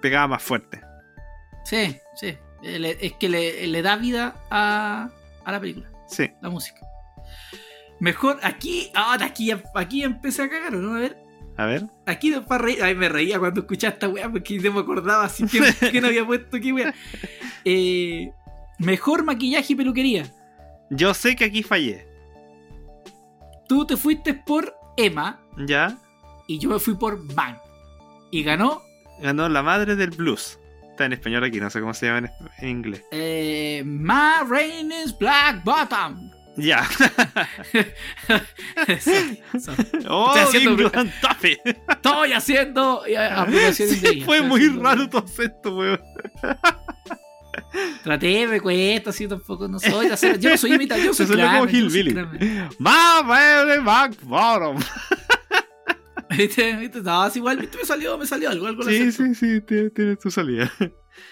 [0.00, 0.80] Pegaba más fuerte.
[1.64, 5.08] Sí, sí, eh, es que le, le da vida a,
[5.44, 5.90] a la película.
[6.08, 6.30] Sí.
[6.40, 6.80] la música.
[7.98, 10.94] Mejor aquí, ahora aquí, aquí empecé a cagar, ¿no?
[10.94, 11.16] A ver,
[11.56, 11.86] A ver.
[12.04, 12.82] aquí no para reír.
[12.82, 16.08] Ay, me reía cuando escuchaba esta weá porque no me acordaba así que, que no
[16.08, 16.94] había puesto qué weá.
[17.64, 18.30] Eh,
[18.78, 20.30] Mejor maquillaje y peluquería.
[20.90, 22.06] Yo sé que aquí fallé.
[23.68, 25.98] Tú te fuiste por Emma ¿Ya?
[26.46, 27.58] y yo me fui por Man.
[28.30, 28.82] Y ganó
[29.20, 30.58] Ganó la madre del blues.
[30.90, 33.02] Está en español aquí, no sé cómo se llama en, inglés.
[33.10, 36.30] eh, Ma Rainey's Black Bottom.
[36.56, 36.88] Ya.
[39.00, 39.88] Sorry, sorry.
[40.08, 40.90] ¡Oh, Estoy haciendo-!
[41.90, 46.00] Estoy haciendo eh, aplicación Sí, fue muy haciendo- raro tu acento, weón.
[48.02, 50.06] Traté, me cuesta, así tampoco no soy.
[50.08, 52.12] hacer- Yo no soy imitador, yo soy Se sonó como Hillbilly.
[52.14, 52.68] Kramer.
[52.78, 54.78] ¡Ma, baby, back bottom!
[56.30, 56.76] ¿Viste?
[56.76, 57.02] ¿Viste?
[57.02, 57.78] No, es igual, ¿viste?
[57.78, 60.70] Me salió, me salió algo, algo Sí, sí, sí, tiene, tu salida.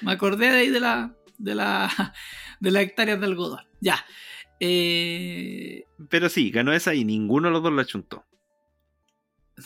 [0.02, 1.14] Me acordé de ahí de la.
[1.38, 1.90] de la.
[2.61, 3.61] de las hectáreas de algodón.
[3.80, 4.04] Ya.
[4.61, 8.24] Eh, Pero sí, ganó esa y ninguno de los dos la chuntó.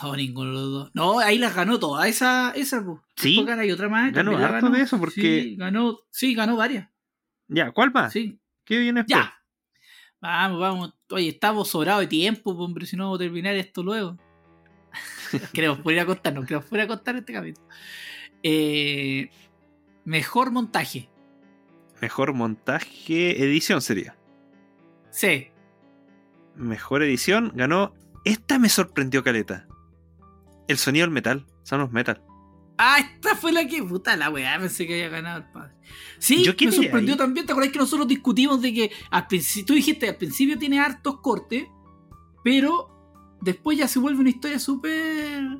[0.02, 0.90] no, ninguno de los dos.
[0.94, 2.08] No, ahí las ganó todas.
[2.08, 3.02] Esa, esa, po.
[3.16, 3.44] Sí.
[3.48, 4.12] Hay otra más.
[4.12, 6.88] Ganó harto de eso porque- Sí, ganó, sí, ganó varias.
[7.48, 8.12] Ya, ¿cuál más?
[8.12, 8.38] Sí.
[8.64, 9.24] ¿Qué viene después?
[9.24, 9.34] Ya.
[10.20, 10.94] Vamos, vamos.
[11.10, 14.18] Oye, estamos sobrados de tiempo, po, hombre, si no vamos a terminar esto luego.
[15.52, 17.66] queremos poder acostarnos, queremos poder acostar este capítulo.
[18.42, 19.30] Eh,
[20.04, 21.08] mejor montaje.
[22.00, 24.16] Mejor montaje, edición sería.
[25.10, 25.48] Sí.
[26.54, 27.94] Mejor edición ganó.
[28.24, 29.66] Esta me sorprendió, Caleta.
[30.68, 31.46] El sonido del metal.
[31.62, 32.22] Son los metal.
[32.78, 33.82] Ah, esta fue la que.
[33.82, 35.74] Puta la weá, pensé que había ganado el padre.
[36.18, 37.18] Sí, Yo me sorprendió ahí.
[37.18, 37.46] también.
[37.46, 41.20] ¿Te acuerdas que nosotros discutimos de que al principio, tú dijiste al principio tiene hartos
[41.20, 41.66] cortes,
[42.44, 42.97] pero
[43.40, 45.58] después ya se vuelve una historia súper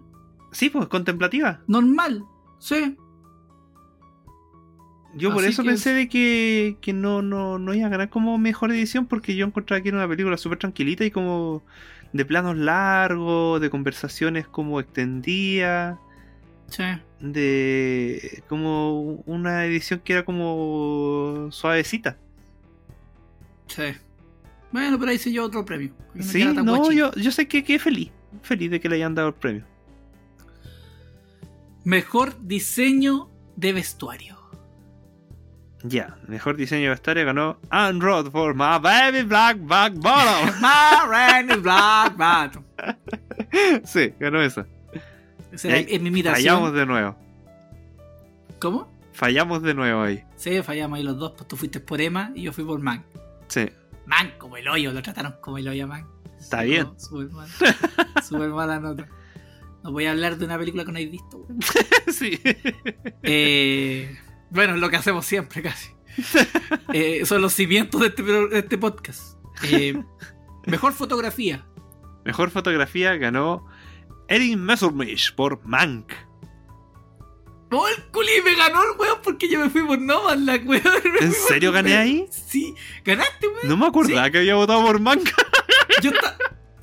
[0.52, 1.60] Sí, pues contemplativa.
[1.66, 2.24] normal?
[2.58, 2.96] Sí.
[5.14, 8.10] Yo por Así eso que- pensé de que, que no, no, no iba a ganar
[8.10, 11.62] como mejor edición porque yo encontraba que era una película súper tranquilita y como
[12.12, 15.98] de planos largos, de conversaciones como extendidas,
[16.68, 16.84] Sí.
[17.20, 22.18] de como una edición que era como suavecita.
[23.66, 23.82] Sí.
[24.72, 25.92] Bueno, pero ahí se llevó otro premio.
[26.14, 28.11] no Sí, no, yo, yo sé que quedé feliz,
[28.42, 29.64] feliz de que le hayan dado el premio.
[31.85, 34.37] Mejor diseño de vestuario.
[35.85, 40.50] Ya, mejor diseño de vestuario ganó Anne Roth for My Baby Black Back Bottom.
[40.61, 42.64] Marraine Black Bottom.
[43.85, 44.66] sí, ganó esa.
[45.64, 46.35] Mi imitación.
[46.35, 47.16] Fallamos de nuevo.
[48.59, 48.88] ¿Cómo?
[49.12, 50.22] Fallamos de nuevo ahí.
[50.37, 51.33] Sí, fallamos ahí los dos.
[51.33, 53.04] Pues tú fuiste por Emma y yo fui por Man.
[53.46, 53.68] Sí.
[54.09, 56.07] Man, como el hoyo, lo trataron como el hoyo a Man.
[56.38, 56.88] Está Sí, bien.
[56.99, 57.49] Súper mal.
[58.27, 59.07] Súper mala nota.
[59.85, 61.47] No voy a hablar de una película que no habéis visto.
[62.12, 62.40] sí.
[63.23, 64.18] Eh,
[64.51, 65.90] bueno, es lo que hacemos siempre casi.
[66.92, 69.38] Eh, son los cimientos de este, de este podcast.
[69.64, 70.03] Eh,
[70.66, 71.66] mejor fotografía.
[72.25, 73.66] Mejor fotografía ganó
[74.29, 76.12] Erin Messerschmitt por Mank.
[77.70, 80.83] ¡Oh, el culi me ganó el weón porque yo me fui por Nomadland, weón!
[81.20, 82.26] Me ¿En serio gané ahí?
[82.31, 83.68] Sí, ganaste, weón.
[83.68, 85.28] No me acordaba que había votado por Mank.
[86.02, 86.37] Yo estaba.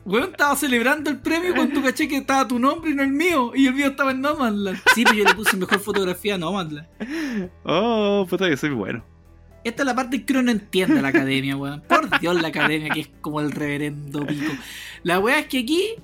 [0.06, 3.54] Weón, estaba celebrando el premio cuando caché que estaba tu nombre y no el mío.
[3.56, 4.80] Y el mío estaba en Nomadland.
[4.94, 6.88] Sí, pero yo le puse mejor fotografía a Nomadland.
[7.64, 9.04] Oh, puta que soy bueno.
[9.64, 11.82] Esta es la parte que uno no entiende la academia, weón.
[11.82, 14.52] Por Dios, la academia que es como el reverendo pico.
[15.02, 15.96] La weá es que aquí.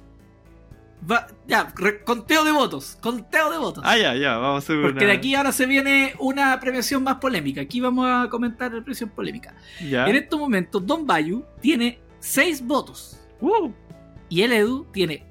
[1.09, 2.97] Va, ya, re- conteo de votos.
[3.01, 3.83] Conteo de votos.
[3.85, 5.07] Ah, ya, ya, vamos a hacer Porque una...
[5.07, 7.61] de aquí ahora se viene una premiación más polémica.
[7.61, 9.55] Aquí vamos a comentar la premiación polémica.
[9.89, 10.05] Ya.
[10.07, 13.19] En estos momentos, Don Bayu tiene 6 votos.
[13.39, 13.71] Uh,
[14.29, 15.25] Y el Edu tiene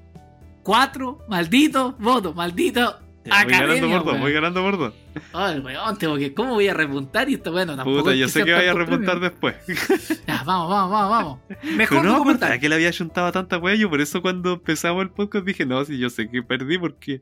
[0.63, 2.35] 4 malditos votos.
[2.35, 2.99] Maldito.
[3.25, 4.19] Ya, voy ganando weón.
[4.21, 4.93] voy ganando por dos.
[5.33, 6.33] Ay, weón, tengo que.
[6.33, 7.29] ¿Cómo voy a repuntar?
[7.29, 7.99] Y esto, bueno, tampoco.
[7.99, 9.21] Puta, yo sé que vaya a premios.
[9.21, 9.55] después.
[10.27, 11.39] Ya, vamos, vamos, vamos, vamos.
[11.61, 12.59] Pero Mejor no documental.
[12.59, 13.75] que le había juntado tanta wea.
[13.75, 17.21] Yo por eso cuando empezamos el podcast dije, no, si yo sé que perdí porque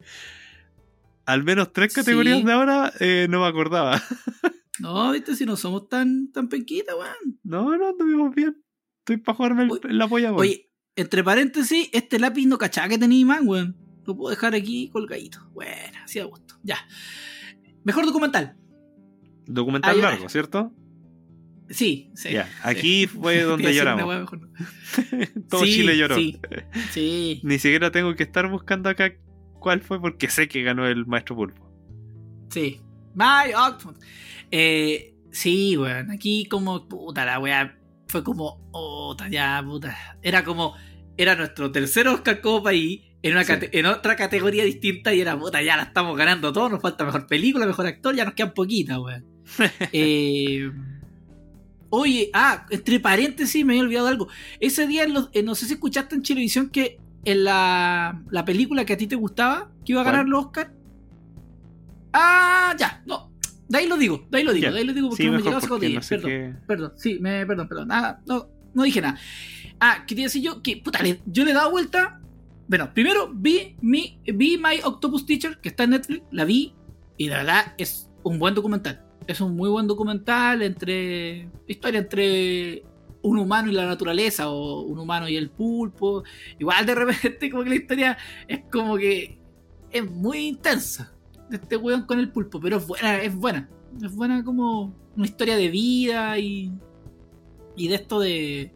[1.25, 2.43] al menos tres categorías Sí.
[2.45, 4.01] de ahora eh, no me acordaba.
[4.81, 7.37] No, viste, si no somos tan, tan penquitas, weón.
[7.43, 8.63] No, no, anduvimos bien.
[8.99, 10.39] Estoy para jugarme el- Oye, la polla, weón.
[10.39, 13.75] Oye, entre paréntesis, este lápiz no cachaba que tenía man, weón.
[14.09, 15.47] Lo puedo dejar aquí colgadito.
[15.53, 16.55] Bueno, así a gusto.
[16.63, 16.79] Ya.
[17.83, 18.57] Mejor documental.
[19.45, 20.73] Documental largo, ¿cierto?
[21.69, 22.31] Sí, sí.
[22.31, 22.51] Ya, sí.
[22.63, 24.07] aquí fue donde lloramos.
[24.07, 24.49] weá, mejor no.
[25.47, 26.15] Todo Sí, Chile lloró.
[26.15, 26.39] Sí,
[26.89, 27.39] sí.
[27.43, 29.13] Ni siquiera tengo que estar buscando acá
[29.59, 31.71] cuál fue porque sé que ganó el Maestro Pulpo.
[32.49, 32.81] Sí.
[33.13, 33.99] My Octopus.
[34.49, 36.09] Eh, sí, weón.
[36.09, 39.95] Aquí como, puta, la weá fue como, puta, ya, puta.
[40.23, 40.73] Era como,
[41.15, 43.51] era nuestro tercer Oscar como país, en, una Sí.
[43.53, 47.03] cate- en otra categoría distinta y era, puta, ya la estamos ganando todos, nos falta
[47.05, 49.25] mejor película, mejor actor, ya nos quedan poquitas, weón.
[49.91, 50.71] Eh,
[51.89, 54.27] oye, ah, entre paréntesis me había olvidado algo.
[54.59, 58.45] Ese día, en los- eh, no sé si escuchaste en Chilevisión que en la, la
[58.45, 60.71] película que a ti te gustaba, que iba a ganar los Oscar.
[62.13, 63.31] Ah, ya, no.
[63.67, 65.33] De ahí lo digo, de ahí lo digo, de ahí lo digo porque Sí, no
[65.37, 65.99] me llegaba cotilla.
[65.99, 67.87] no perdón, qué- perdón, sí, me, perdón, perdón.
[67.89, 69.19] Nada, no, no dije nada.
[69.79, 72.19] Ah, quería decir yo que, puta, le- yo le he dado vuelta.
[72.69, 76.75] Bueno, primero vi, mi, vi My Octopus Teacher, que está en Netflix, la vi,
[77.17, 79.03] y la verdad es un buen documental.
[79.25, 81.49] Es un muy buen documental entre.
[81.67, 82.83] historia entre
[83.23, 86.23] un humano y la naturaleza, o un humano y el pulpo.
[86.59, 89.39] Igual de repente, como que la historia es como que.
[89.89, 91.11] es muy intensa
[91.49, 93.67] de este weón con el pulpo, pero es buena, es buena.
[93.99, 96.71] Es buena como una historia de vida y.
[97.75, 98.71] y de esto de.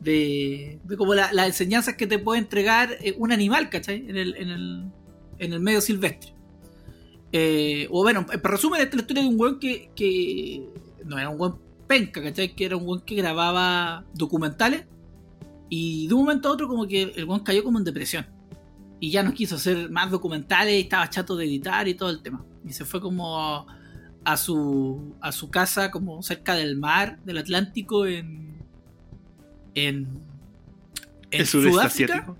[0.00, 4.08] De, de como la- las enseñanzas que te puede entregar eh, un animal, ¿cachai?
[4.08, 4.84] En el, en el,
[5.38, 6.34] en el medio silvestre.
[7.32, 10.68] Eh, o bueno, en resumen, esta es la historia de un weón que, que
[11.04, 12.54] no era un weón penca, ¿cachai?
[12.54, 14.86] Que era un weón que grababa documentales
[15.68, 18.26] y de un momento a otro como que el weón cayó como en depresión
[18.98, 22.20] y ya no quiso hacer más documentales y estaba chato de editar y todo el
[22.22, 22.44] tema.
[22.66, 23.66] Y se fue como
[24.24, 28.49] a su, a su casa como cerca del mar, del Atlántico en...
[29.74, 30.08] en,
[31.30, 32.34] en ¿El sudeste Sudáfrica.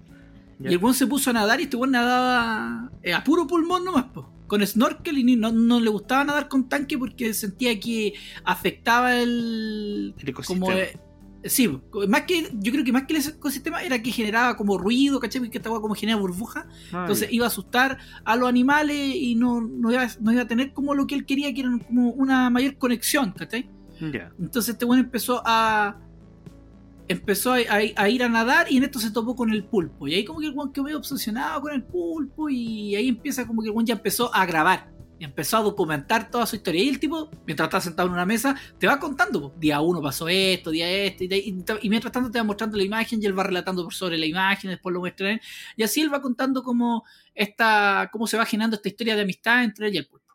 [0.62, 3.84] Y el weón se puso a nadar y este weón nadaba eh, a puro pulmón
[3.84, 8.14] nomás, po, con snorkel y no, no le gustaba nadar con tanque porque sentía que
[8.44, 10.14] afectaba el...
[10.18, 10.66] El ecosistema.
[10.66, 10.98] Como, eh,
[11.44, 11.70] sí,
[12.08, 15.40] más que, yo creo que más que el ecosistema era que generaba como ruido, ¿cachai?
[15.40, 16.66] Porque esta como genera burbuja.
[16.92, 20.46] Ah, Entonces iba a asustar a los animales y no, no, iba, no iba a
[20.46, 23.70] tener como lo que él quería, que era como una mayor conexión, ¿cachai?
[24.00, 25.96] Entonces este weón empezó a.
[27.10, 30.06] Empezó a, ir a nadar y en esto se topó con el pulpo.
[30.06, 33.62] Y ahí como que el weón quedó obsesionado con el pulpo y ahí empieza como
[33.62, 34.92] que el ya empezó a grabar.
[35.18, 36.84] Y empezó a documentar toda su historia.
[36.84, 39.52] Y el tipo, mientras está sentado en una mesa, te va contando.
[39.58, 41.24] Día uno pasó esto, día este.
[41.24, 44.26] Y, mientras tanto te va mostrando la imagen y él va relatando por sobre la
[44.26, 45.40] imagen, después lo muestra él.
[45.76, 47.02] Y así él va contando cómo,
[47.34, 50.32] esta, cómo se va generando esta historia de amistad entre él y el pulpo.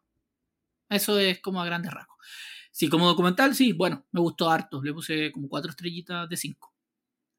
[0.89, 2.14] Eso es como a grandes rasgos.
[2.77, 4.81] Sí, como documental, sí, bueno, me gustó harto.
[4.83, 6.73] Le puse como cuatro estrellitas de cinco.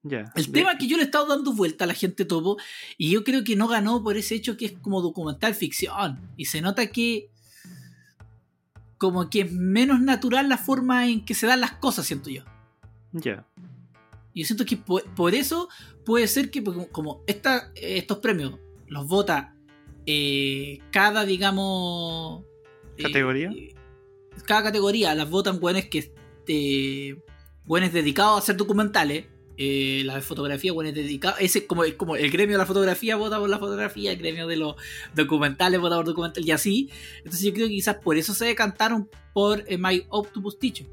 [0.01, 0.31] Ya.
[0.35, 2.57] El De- tema es que yo le he estado dando vuelta a la gente topo
[2.97, 6.19] y yo creo que no ganó por ese hecho que es como documental ficción.
[6.37, 7.29] Y se nota que
[8.97, 12.41] como que es menos natural la forma en que se dan las cosas, siento yo.
[13.11, 13.45] Ya.
[14.33, 15.69] Y yo siento que por, por eso
[16.03, 19.53] puede ser que como- como esta, estos premios los vota
[20.07, 22.43] eh, cada, digamos...
[22.97, 23.51] eh, ¿Categoría?
[23.51, 23.75] eh,
[24.45, 26.13] cada categoría las votan buenos que
[26.47, 27.17] eh,
[27.65, 29.25] buenos dedicados a hacer documentales.
[29.57, 31.39] eh, la de fotografía, buenos dedicados.
[31.41, 34.17] Ese es como, es como el gremio de la fotografía vota por la fotografía, el
[34.19, 34.75] gremio de los
[35.15, 36.89] documentales vota por documentales y así.
[37.17, 40.87] Entonces yo creo que quizás por eso se decantaron por eh, My Octopus Teacher.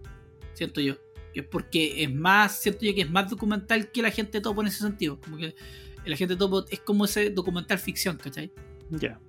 [0.55, 0.97] Siento yo.
[1.35, 4.63] Que es porque es más, siento yo que es más documental que la gente topo
[4.63, 5.21] en ese sentido.
[5.21, 5.55] Como que
[6.07, 8.51] la gente topo es como ese documental ficción, ¿cachai?
[8.91, 9.21] Ya.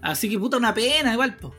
[0.00, 1.54] Así que puta, una pena igual, po.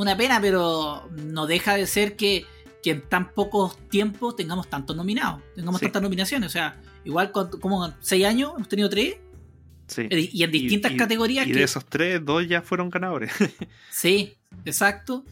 [0.00, 2.46] Una pena, pero no deja de ser que,
[2.82, 5.86] que en tan pocos tiempos tengamos tantos nominados, tengamos Sí.
[5.86, 6.46] tantas nominaciones.
[6.48, 9.16] O sea, igual con- como en seis años hemos tenido tres
[9.88, 10.06] Sí.
[10.10, 11.58] y en distintas y- categorías Y que.
[11.58, 13.30] de esos tres, dos ya fueron ganadores.
[13.90, 14.34] Sí,
[14.64, 15.24] exacto.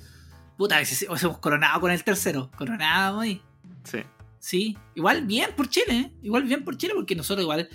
[0.59, 2.50] Puta, a veces hemos coronado con el tercero.
[2.57, 3.40] Coronado ahí.
[3.85, 3.98] sí.
[4.40, 6.12] Sí, igual bien por Chile, ¿eh?
[6.22, 7.68] igual bien por Chile, porque nosotros igual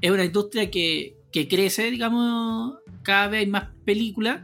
[0.00, 4.42] es una industria que, que crece, digamos, cada vez hay más películas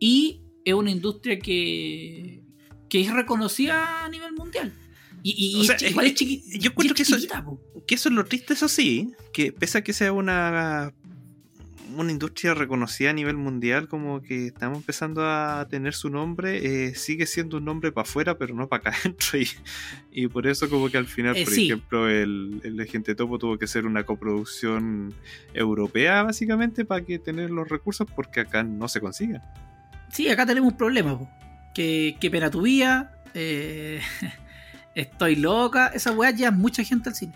[0.00, 2.40] y es una industria que,
[2.88, 4.72] que es reconocida a nivel mundial.
[5.22, 7.58] Y, y- O y chi- igual es- es chiqui- yo encuentro que es eso-.
[7.86, 10.92] Que es lo triste, eso sí, que pese a que sea una
[11.96, 16.94] una industria reconocida a nivel mundial, como que estamos empezando a tener su nombre, eh,
[16.96, 19.38] sigue siendo un nombre para afuera, pero no para acá adentro.
[19.38, 19.46] Y,
[20.10, 21.66] y por eso como que al final, Eh, por sí.
[21.66, 25.14] ejemplo, el, el Agente Topo tuvo que ser una coproducción
[25.52, 29.40] europea, básicamente, para que tener los recursos, porque acá no se consiguen.
[30.14, 31.28] Sí, acá tenemos un problema, po.
[31.74, 34.00] Que, que pena tu vida, eh,
[34.94, 37.32] estoy loca, esa weá ya mucha gente al cine.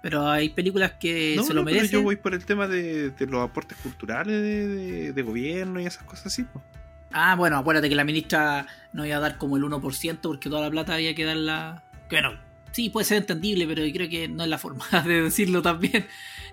[0.00, 1.98] Pero hay películas que No, se lo no, pero merecen.
[1.98, 5.86] yo voy por el tema de, de los aportes culturales de, de- de gobierno y
[5.86, 6.44] esas cosas así.
[6.44, 6.62] pues.
[7.10, 10.60] Ah, bueno, acuérdate que la ministra no iba a dar como el 1% porque toda
[10.62, 11.82] la plata había que darla.
[12.08, 12.38] Que bueno,
[12.74, 16.06] sí, puede ser entendible, pero yo creo que no es la forma de decirlo también.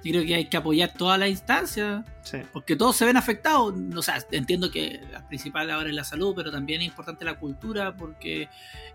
[0.04, 2.38] Yo creo que hay que apoyar todas las instancias Sí.
[2.54, 3.74] porque todos se ven afectados.
[3.96, 7.36] O sea, entiendo que la principal ahora es la salud, pero también es importante la
[7.40, 8.48] cultura porque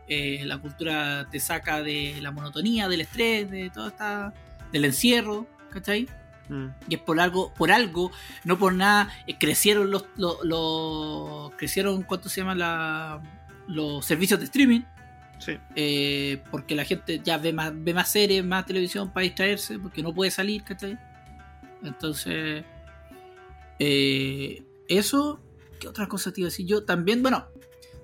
[0.09, 4.33] eh, la cultura te saca de la monotonía, del estrés, de todo esta.
[4.73, 6.09] del encierro, ¿cachai?
[6.49, 6.67] Mm.
[6.89, 8.13] y es por algo, por algo,
[8.45, 13.21] no por nada, eh, crecieron los, los, los- crecieron, ¿cuánto se llama la,
[13.67, 14.83] los servicios de streaming?
[15.39, 15.59] Sí.
[15.75, 20.03] Eh, porque la gente ya ve más, ve más series, más televisión para distraerse, porque
[20.03, 20.99] no puede salir, ¿cachai?
[21.83, 22.65] Entonces,
[23.79, 25.41] eh, eso,
[25.79, 26.85] ¿qué otra cosa te iba a decir yo?
[26.85, 27.47] También, bueno,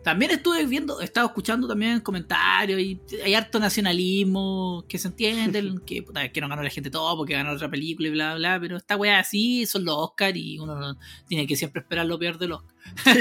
[0.03, 5.79] También estuve viendo, he estado escuchando también comentarios y hay harto nacionalismo que se entienden,
[5.87, 8.59] que, puta, que no ganó la gente todo porque ganó otra película y bla, bla,
[8.61, 10.97] pero esta weá así son los Oscars y uno
[11.29, 12.73] tiene que siempre esperar lo peor del Oscar.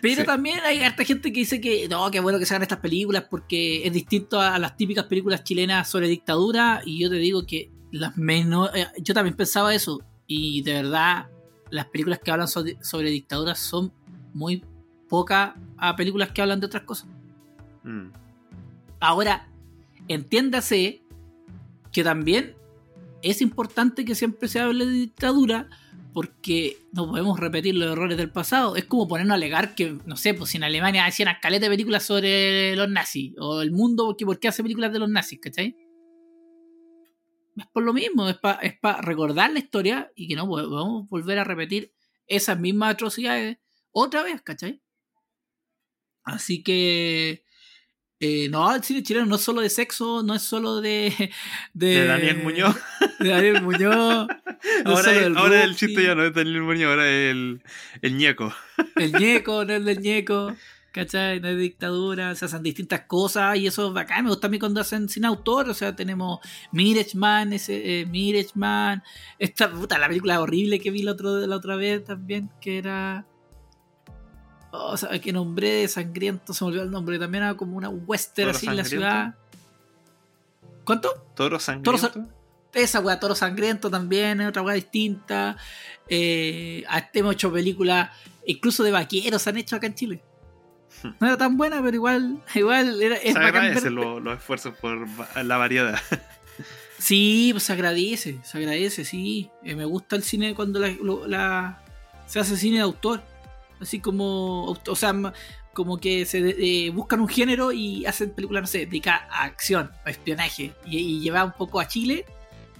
[0.00, 0.26] pero Sí.
[0.26, 3.24] también hay harta gente que dice que no, que bueno que se hagan estas películas
[3.30, 7.46] porque es distinto a, a las típicas películas chilenas sobre dictadura y yo te digo
[7.46, 8.70] que las menos...
[8.74, 11.26] eh, yo también pensaba eso y de verdad
[11.70, 13.92] las películas que hablan sobre, sobre dictaduras son
[14.32, 14.62] muy
[15.14, 17.08] pocas a películas que hablan de otras cosas.
[17.84, 18.08] Mm.
[18.98, 19.48] Ahora,
[20.08, 21.02] entiéndase
[21.92, 22.56] que también
[23.22, 25.68] es importante que siempre se hable de dictadura
[26.12, 28.76] porque no podemos repetir los errores del pasado.
[28.76, 31.70] Es como ponernos a alegar que, no sé, pues si en Alemania hacían caleta de
[31.70, 35.40] películas sobre los nazis, o el mundo, porque ¿por qué hace películas de los nazis?
[35.40, 35.76] ¿Cachai?
[37.56, 41.08] Es por lo mismo, es para es pa recordar la historia y que no podemos
[41.08, 41.92] volver a repetir
[42.26, 43.58] esas mismas atrocidades
[43.90, 44.82] otra vez, ¿cachai?
[46.24, 47.44] Así que
[48.20, 51.12] eh, no, el cine chileno no es solo de sexo, no es solo de.
[51.74, 52.76] De, De Daniel Muñoz.
[53.18, 54.28] De Daniel Muñoz.
[54.28, 56.90] no es ahora solo el, del ahora el Rookie, chiste ya no es Daniel Muñoz,
[56.90, 57.62] ahora es el,
[58.00, 58.54] el ñeco.
[58.96, 60.54] El ñeco, no es del ñeco.
[60.92, 61.40] ¿Cachai?
[61.40, 64.24] No es dictadura, se hacen distintas cosas y eso es bacán.
[64.24, 65.68] Me gusta a mí cuando hacen sin autor.
[65.68, 66.38] O sea, tenemos
[66.70, 67.18] Mirage
[67.50, 68.52] ese, eh, Mirage
[69.40, 73.26] Esta puta, la película horrible que vi la, otro, la otra vez también, que era.
[74.76, 76.52] Oh, ¿sabes qué nombre de sangriento?
[76.52, 77.18] Se me olvidó el nombre.
[77.18, 79.34] También era como una western ¿Toro así en la ciudad.
[80.84, 81.14] ¿Cuánto?
[81.34, 82.10] Toro sangriento.
[82.10, 82.28] Toro
[82.74, 85.56] esa weá, Toro Sangriento también es otra weá distinta.
[86.08, 88.10] Eh, hasta hemos hecho películas,
[88.46, 90.22] incluso de vaqueros se han hecho acá en Chile.
[91.20, 93.34] No era tan buena, pero igual, igual era, es
[93.80, 95.06] Se los, esfuerzos por
[95.42, 95.98] la variedad.
[96.98, 99.50] Sí, pues se agradece, se agradece, sí.
[99.62, 101.80] Eh, me gusta el cine cuando la, lo- la-
[102.26, 103.22] se hace cine de autor.
[103.80, 105.14] Así como, o sea,
[105.72, 109.44] como que se de- eh, buscan un género y hacen películas, no sé, dedicadas a
[109.44, 110.72] acción, a espionaje.
[110.86, 112.24] Y, y lleva un poco a Chile,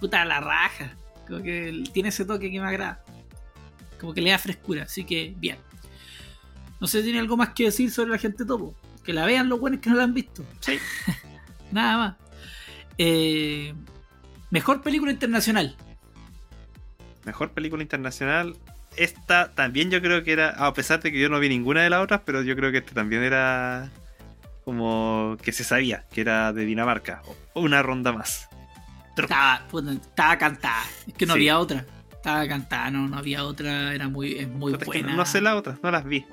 [0.01, 0.97] puta, a la raja.
[1.27, 3.03] Como que tiene ese toque que me agrada.
[4.01, 5.57] Como que le da frescura, así que bien.
[6.81, 8.75] No sé si tiene algo más que decir sobre la gente topo.
[9.03, 10.45] Que la vean los buenos que no la han visto.
[10.61, 10.79] Sí.
[11.73, 12.17] Nada más.
[12.99, 13.75] Eh,
[14.51, 15.77] mejor película internacional.
[17.25, 18.57] Mejor película internacional.
[18.97, 21.91] Esta también yo creo que era, a pesar de que yo no vi ninguna de
[21.91, 23.91] las otras, pero yo creo que esta también era
[24.65, 27.23] como que se sabía que era de Dinamarca.
[27.55, 28.49] O- Una ronda más.
[29.17, 30.83] Estaba, estaba cantada.
[31.07, 31.41] Es que no Sí.
[31.41, 31.85] había otra.
[32.13, 33.95] Estaba cantada, no, no había otra.
[33.95, 35.17] Era muy, es muy Puta, es que buena.
[35.17, 36.25] no sé las otras, no las vi.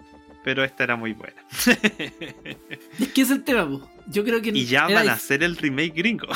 [0.43, 1.43] Pero esta era muy buena.
[2.99, 3.87] Es que es el tema, po.
[4.07, 4.49] Yo creo que.
[4.49, 6.27] y ya van a hacer el remake gringo.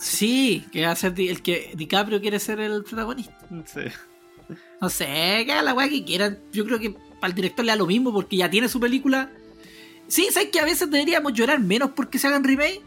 [0.00, 3.36] Sí, que va a ser el que DiCaprio quiere ser el protagonista.
[3.66, 3.80] Sí.
[4.80, 6.38] No sé, que la weá que quieran.
[6.52, 9.30] Yo creo que para el director le da lo mismo porque ya tiene su película.
[10.06, 12.82] Sí, ¿sabes que a veces deberíamos llorar menos porque se hagan remake?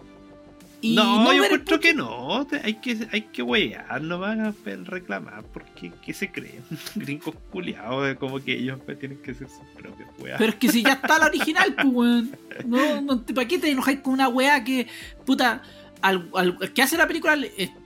[0.83, 2.47] Y no, yo ver el encuentro que no.
[2.63, 6.63] Hay que, hay que huear, no van a reclamar porque ¿qué se creen?
[6.95, 10.39] Gringos culiados, de como que ellos pues, tienen que ser sus propios weas.
[10.39, 12.31] Pero es que si ya está la original, pues, weón.
[12.65, 14.87] No, no, ¿Para qué te enojáis con una weá que,
[15.23, 15.61] puta,
[16.01, 16.31] al,
[16.73, 17.37] que hace la película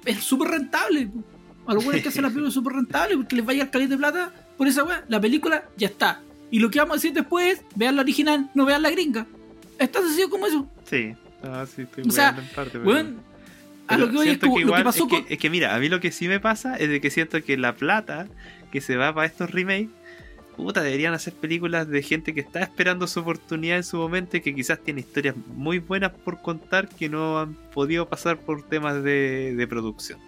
[0.05, 1.07] es súper rentable?
[1.07, 1.34] po.
[1.67, 3.95] A los weones que hacen la película es súper rentable porque les vaya al caliente
[3.95, 5.03] de plata por esa weá.
[5.07, 6.21] La película ya está.
[6.51, 9.25] Y lo que vamos a decir después es, vean la original, no vean la gringa.
[9.79, 10.69] Es tan sencillo como eso.
[10.85, 12.79] Sí, no, sí, estoy O sea, en parte.
[12.79, 13.25] pero-
[13.87, 15.25] a lo que voy es como lo que pasó es que, con...
[15.31, 17.55] es que mira, a mí lo que sí me pasa es de que siento que
[17.55, 18.27] la plata
[18.71, 19.89] que se va para estos remakes,
[20.57, 24.41] puta, deberían hacer películas de gente que está esperando su oportunidad en su momento y
[24.41, 29.03] que quizás tiene historias muy buenas por contar que no han podido pasar por temas
[29.03, 30.19] de, de producción.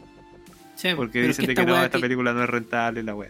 [0.77, 3.29] Sí, Porque es dicen de que no, weá esta película no es rentable la wea.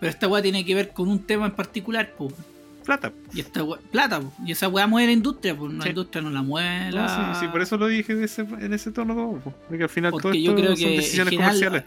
[0.00, 2.34] Pero esta weá tiene que ver con un tema en particular, pues.
[2.84, 3.10] Plata.
[3.32, 4.32] Y esta weá, plata, po.
[4.44, 5.72] Y esa weá mueve la industria, pues.
[5.72, 5.88] La Sí.
[5.88, 6.90] industria no la mueve.
[6.90, 9.54] No, la- sí, sí, por eso lo dije de ese- en ese tono, todo, po,
[9.68, 11.84] porque al final todo yo esto creo son que decisiones general- comerciales.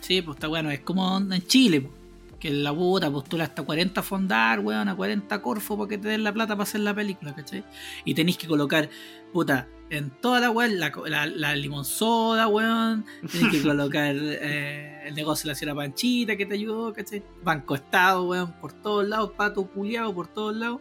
[0.00, 1.90] Sí, pues está bueno, es como en Chile, po,
[2.38, 6.22] que la puta postula hasta 40 fondar, weón, a 40 corfo para que te den
[6.22, 7.64] la plata para hacer la película, ¿cachai?
[8.04, 8.90] Y tenéis que colocar,
[9.32, 15.14] puta, en toda la weón, la, la, la limonsoda, weón, tenéis que colocar eh, el
[15.14, 17.22] negocio de la señora Panchita que te ayudó, ¿cachai?
[17.42, 20.80] Banco Estado, weón, por todos lados, pato culiado por todos lados,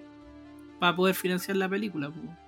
[0.79, 2.45] para poder financiar la película, pues.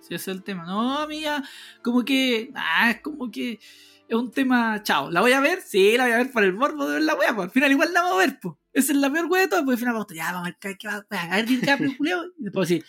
[0.00, 0.64] Si ese es el tema.
[0.66, 1.42] No, amiga,
[1.82, 2.50] como que.
[2.54, 3.58] Ah, es como que.
[4.06, 4.82] Es un tema.
[4.82, 5.10] Chao.
[5.10, 5.62] ¿La voy a ver?
[5.62, 7.46] Sí, la voy a ver por el morbo de ver la wea, pues.
[7.46, 8.54] Al final igual la vamos a ver, pues.
[8.74, 10.50] Esa es la peor wea de todo, porque al final vamos a ya, vamos a
[10.50, 12.24] ver qué, va a ver DiCaprio, culiao.
[12.38, 12.84] Y después decir,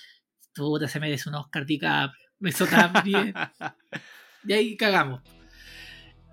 [0.54, 2.25] puta, se merece un Oscar DiCaprio.
[2.42, 3.34] Eso también.
[4.48, 5.22] y ahí cagamos.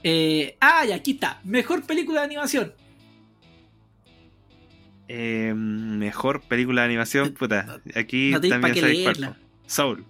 [0.02, 1.40] Eh, ah, y aquí está.
[1.44, 2.74] Mejor película de animación.
[5.08, 7.80] Eh, mejor película de animación, puta.
[7.94, 9.14] Aquí no también qué sabéis cuál.
[9.20, 9.34] leerla.
[9.34, 9.36] po.
[9.66, 10.04] Soul.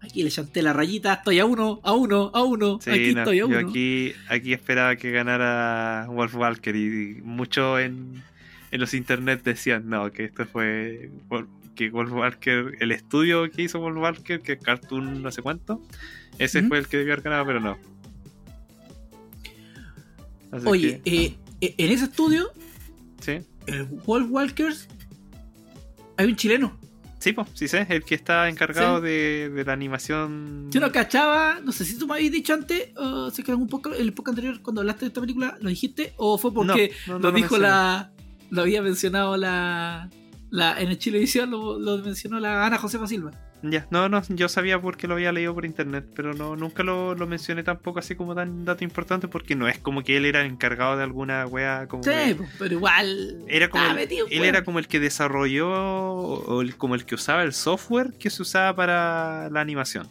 [0.00, 2.78] Aquí le chanté la rayita, estoy a uno, a uno, a uno.
[2.80, 3.58] Sí, aquí no, estoy a yo uno.
[3.58, 8.22] aquí, aquí esperaba que ganara Wolf Walker y, muchos en,
[8.70, 11.10] en los internet decían no, que esto fue
[11.74, 15.82] que Wolf Walker, el estudio que hizo Wolf Walker, que es Cartoon no sé cuánto,
[16.38, 17.78] ese fue el que debió haber ganado, pero no.
[20.52, 22.50] Así Oye, que, eh, eh, en ese estudio,
[23.20, 24.88] sí, el Walkers,
[26.16, 26.78] hay un chileno.
[27.18, 29.04] sí, pues, sí sé, el que está encargado Sí.
[29.06, 30.68] de, de la animación.
[30.70, 33.58] Yo no cachaba, no sé si tú me habías dicho antes, o sé que en
[33.62, 36.92] un poco, el poco anterior, cuando hablaste de esta película, lo dijiste, o fue porque
[37.06, 37.62] No, no, no lo lo dijo mencioné.
[37.68, 38.10] la.
[38.50, 40.10] Lo había mencionado la.
[40.54, 43.32] La en el Chilevisión lo, lo mencionó la Ana Josefa Silva.
[43.62, 47.14] Ya, no, no, yo sabía porque lo había leído por internet, pero no, nunca lo,
[47.14, 50.42] lo mencioné tampoco así como tan dato importante porque no es como que él era
[50.42, 53.42] el encargado de alguna wea como Sí, pues, pero igual.
[53.48, 54.48] Era como el- metido, él pues.
[54.48, 58.42] era como el que desarrolló o el- como el que usaba el software que se
[58.42, 60.08] usaba para la animación.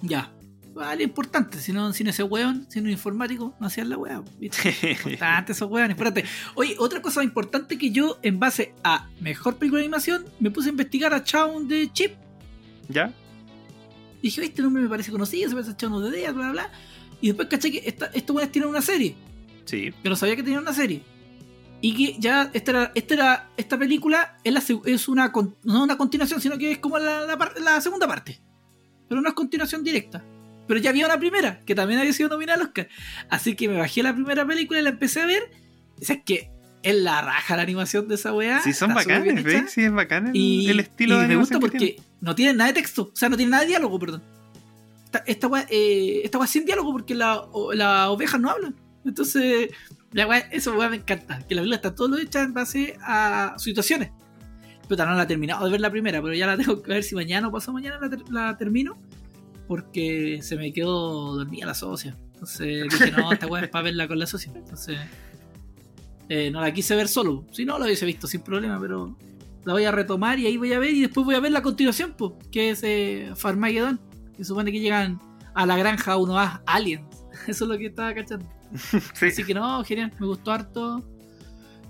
[0.00, 0.30] Ya.
[0.74, 1.58] Vale, importante.
[1.60, 4.22] Si no, sin ese weón, sin un informático, no hacían la weá.
[4.40, 5.90] Importante esos weones.
[5.90, 6.24] Espérate.
[6.54, 10.68] Oye, otra cosa importante que yo, en base a mejor película de animación, me puse
[10.68, 12.12] a investigar a Chown de Chip.
[12.88, 13.12] ¿Ya?
[14.20, 16.50] Y dije, "Oye, este nombre me parece conocido, se parece a Chown de Dead, bla,
[16.50, 16.70] bla, bla.
[17.20, 19.14] Y después caché que esta, estos weones tienen una serie.
[19.66, 19.92] Sí.
[20.02, 21.02] Yo no sabía que tenían una serie.
[21.82, 25.32] Y que ya esta era, esta, era, esta película es, la, es una,
[25.64, 28.40] no una continuación, sino que es como la, la par- la segunda parte.
[29.08, 30.24] Pero no es continuación directa.
[30.68, 32.88] Pero ya había una primera, que también había sido nominada al Oscar.
[33.28, 35.42] Así que me bajé la primera película y la empecé a ver.
[36.00, 36.50] O sea, es que
[36.82, 38.60] es la raja la animación de esa weá.
[38.62, 39.42] Sí, son bacanes.
[39.44, 39.70] ¿ves?
[39.72, 42.02] Sí, es bacán el, Y, el estilo y de me gusta porque tiene.
[42.20, 44.22] no tiene nada de texto, o sea, no tiene nada de diálogo, perdón.
[45.04, 47.42] Esta, esta weá eh, esta weá sin diálogo porque la-
[47.74, 48.74] las ovejas no hablan.
[49.04, 49.68] Entonces,
[50.12, 51.38] la weá, eso weá me encanta.
[51.46, 54.10] Que la película está todo hecha en base a situaciones.
[54.88, 57.02] Pero no la he terminado de ver la primera, pero ya la tengo que ver
[57.04, 58.98] si mañana o pasado mañana la, ter- la termino.
[59.72, 62.14] Porque se me quedó dormida la socia.
[62.34, 64.52] Entonces dije, no, esta weá es para verla con la socia.
[64.54, 64.98] Entonces,
[66.28, 67.46] eh, no la quise ver solo.
[67.52, 69.16] Si no, la hubiese visto sin problema, pero
[69.64, 70.90] la voy a retomar y ahí voy a ver.
[70.90, 73.98] Y después voy a ver la continuación, pues, que es eh, Farmageddon.
[74.36, 75.18] Que supone que llegan
[75.54, 77.24] a la granja 1A aliens.
[77.48, 78.46] Eso es lo que estaba cachando.
[79.14, 79.26] Sí.
[79.28, 81.02] Así que no, genial, me gustó harto.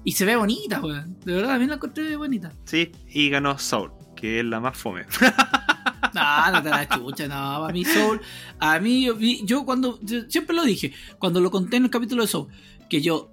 [0.04, 1.18] Y se ve bonita, weón.
[1.24, 2.52] De verdad, también la encontré bonita.
[2.64, 5.04] Sí, y ganó Soul, que es la más fome.
[6.14, 7.64] No, no te la chucha, no.
[7.66, 8.20] A mí Soul,
[8.58, 12.22] a mí, yo, yo cuando, yo siempre lo dije, cuando lo conté en el capítulo
[12.22, 12.48] de Soul,
[12.88, 13.30] que yo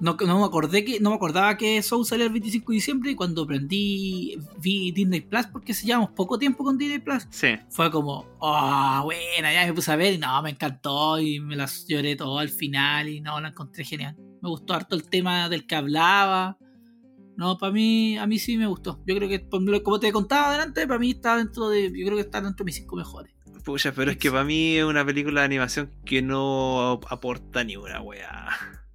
[0.00, 3.10] no, no me acordé que, no me acordaba que Soul salía el 25 de diciembre
[3.10, 7.48] y cuando aprendí, vi Disney Plus, porque se llevamos poco tiempo con Disney Plus, Sí.
[7.68, 11.54] fue como, oh, buena, ya me puse a ver y no, me encantó y me
[11.56, 14.16] las lloré todo al final y no, la encontré genial.
[14.42, 16.56] Me gustó harto el tema del que hablaba.
[17.40, 19.02] No, para mí, a mí sí me gustó.
[19.06, 19.48] Yo creo que,
[19.82, 22.66] como te contaba adelante, para mí está dentro de, yo creo que está dentro de
[22.66, 23.32] mis cinco mejores.
[23.64, 27.76] Pucha, pero es que para mí es una película de animación que no aporta ni
[27.76, 28.46] una weá.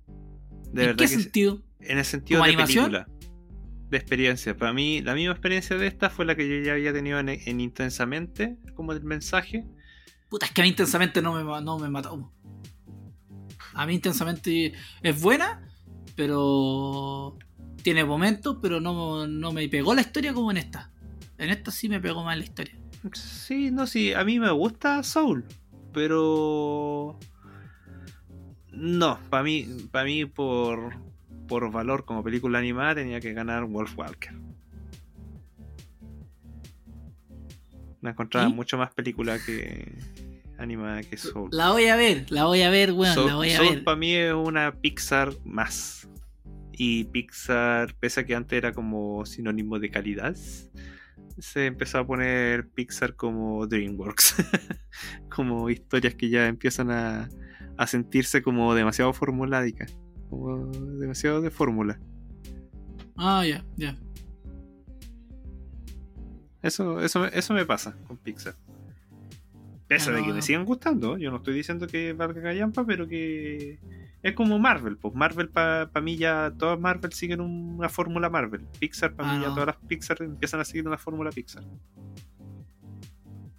[0.05, 0.13] De
[0.69, 1.63] ¿En verdad qué que sentido?
[1.79, 2.91] En el sentido ¿Como de animación?
[2.91, 3.07] película.
[3.89, 4.55] De experiencia.
[4.55, 7.29] Para mí, la misma experiencia de esta fue la que yo ya había tenido en,
[7.29, 9.65] en Intensamente, como el mensaje.
[10.29, 12.31] Puta, es que a mí intensamente no me, no me mató.
[13.73, 15.67] A mí intensamente es buena,
[16.15, 17.39] pero
[17.85, 20.89] tiene momentos, pero no, no me pegó la historia como en esta.
[21.37, 22.75] En esta sí me pegó más la historia.
[23.13, 25.45] Sí, no, sí, a mí me gusta Soul,
[25.93, 27.19] pero
[28.71, 30.95] no, para mí, para mí por
[31.47, 34.33] por valor como película animada tenía que ganar Wolf Walker.
[38.01, 38.53] Me encontraba ¿Y?
[38.53, 39.95] mucho más película que
[40.57, 41.49] animada que Soul.
[41.51, 43.83] La voy a ver, la voy a ver, weón, la voy a ver.
[43.83, 46.09] para mí es una Pixar más.
[46.77, 50.35] Y Pixar, pese a que antes era como sinónimo de calidad,
[51.37, 54.35] se empezó a poner Pixar como DreamWorks.
[55.29, 57.29] como historias que ya empiezan a,
[57.77, 59.97] a sentirse como demasiado formuládicas.
[60.29, 60.67] Como
[60.99, 61.99] demasiado de fórmula.
[63.15, 63.95] Ah, ya, ya.
[66.61, 68.55] Eso, eso, eso me pasa con Pixar.
[69.87, 70.35] Pese de que Bueno.
[70.35, 73.79] me sigan gustando, yo no estoy diciendo que valga callampa, pero que
[74.27, 78.65] es como Marvel, pues Marvel para mí ya todas Marvel siguen una fórmula Marvel.
[78.79, 79.53] Pixar para Ah, mí ya no.
[79.53, 81.63] todas las Pixar empiezan a seguir una fórmula Pixar.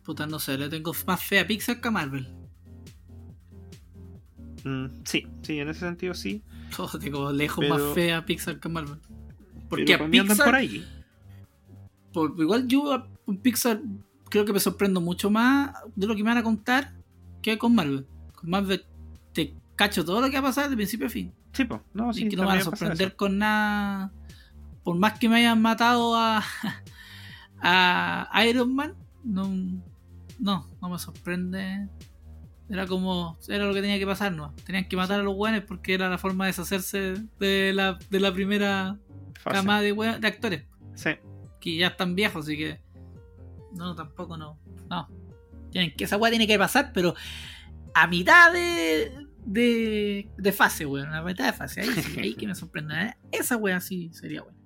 [0.04, 2.26] Puta, no sé, le tengo más fe a Pixar que a Marvel.
[4.64, 6.42] Mm, sí, sí, en ese sentido sí.
[6.78, 8.98] Oh, tengo lejos Pero- más fe a Pixar que a Marvel.
[9.68, 10.84] Porque a mí andan Pixar, por ahí.
[12.12, 13.08] por- igual yo a-
[13.42, 13.80] Pixar
[14.30, 16.92] creo que me sorprendo mucho más de lo que me van a contar
[17.42, 18.06] que con Marvel.
[18.34, 18.84] Con Marvel
[19.32, 21.32] te cacho todo lo que va a pasar de principio a fin.
[21.52, 24.12] Sí, pues, no, sí, y que no me van a sorprender con nada
[24.86, 26.44] por más que me hayan matado a,
[27.60, 29.52] a Iron Man, no,
[30.38, 31.88] no, no me sorprende.
[32.70, 34.54] Era como, era lo que tenía que pasar, ¿no?
[34.64, 38.20] Tenían que matar a los buenos porque era la forma de deshacerse de la, de
[38.20, 38.96] la primera
[39.40, 39.60] Fácil.
[39.60, 40.62] camada de, de actores.
[40.94, 41.10] Sí.
[41.60, 42.80] Que ya están viejos, así que.
[43.72, 44.56] No, tampoco no.
[44.88, 45.08] No.
[45.72, 47.16] Tienen que, esa weá tiene que pasar, pero
[47.92, 49.25] a mitad de.
[49.46, 51.12] De, de fase, weón.
[51.14, 51.80] A mitad de fase.
[51.80, 52.94] Ahí sí, ahí que me sorprende.
[52.94, 53.14] ¿eh?
[53.32, 54.58] Esa weá sí sería buena.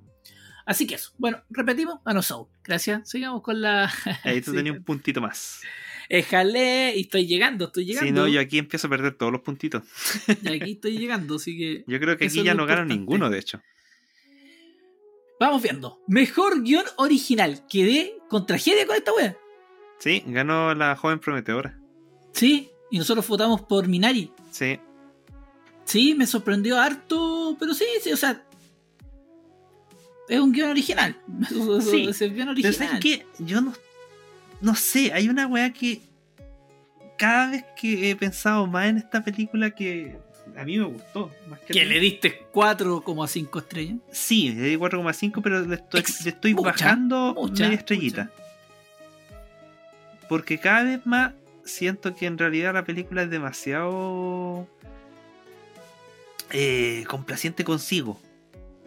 [0.66, 1.12] Así que eso.
[1.18, 2.00] Bueno, repetimos.
[2.04, 2.48] Ah, no, Soul.
[2.64, 3.08] Gracias.
[3.08, 3.92] Sigamos con la.
[4.24, 4.56] Ahí tú Sí.
[4.58, 5.60] tenías un puntito más.
[6.08, 8.06] Eh, jalé y estoy llegando, estoy llegando.
[8.06, 9.82] Si no, yo aquí empiezo a perder todos los puntitos.
[10.42, 11.84] Y aquí estoy llegando, así que.
[11.88, 13.60] Yo creo que aquí ya no gano ninguno, de hecho.
[15.38, 16.00] Vamos viendo.
[16.06, 17.64] Mejor guion original.
[17.68, 19.36] Quedé con tragedia con esta wea.
[19.98, 21.78] Sí, ganó la joven prometedora.
[22.32, 24.32] Sí, y nosotros votamos por Minari.
[24.50, 24.78] Sí.
[25.84, 28.44] Sí, me sorprendió harto, pero sí, sí, o sea.
[30.28, 31.16] Es un guion original.
[31.82, 32.74] Sí, es el guion Pero original.
[32.74, 33.26] ¿sabes qué?
[33.38, 33.72] Yo no.
[34.60, 36.02] No sé, hay una weá que.
[37.18, 40.16] Cada vez que he pensado más en esta película que
[40.56, 41.30] a mí me gustó.
[41.48, 43.96] Más que Que le diste 4,5 estrellas.
[44.10, 48.30] Sí, le di 4,5, pero le estoy, Ex- le estoy mucha, bajando mucha, media estrellita.
[50.28, 51.32] Porque cada vez más
[51.64, 54.66] siento que en realidad la película es demasiado
[56.50, 58.20] eh, complaciente consigo.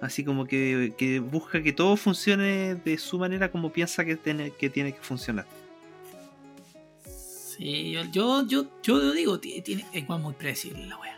[0.02, 4.52] Así como que, que busca que todo funcione de su manera como piensa que tiene
[4.52, 5.46] que, tiene que funcionar.
[7.06, 11.18] Sí, yo, yo, yo, yo digo, ti- tiene, es muy predecible la wea.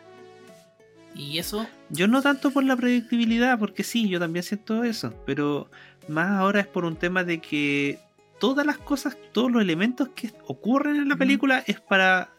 [1.16, 5.70] Y eso, Yo no tanto por la predictibilidad, porque sí, yo también siento eso, pero
[6.10, 8.00] más ahora es por un tema de que
[8.40, 12.30] todas las cosas, todos los elementos que ocurren en la película es para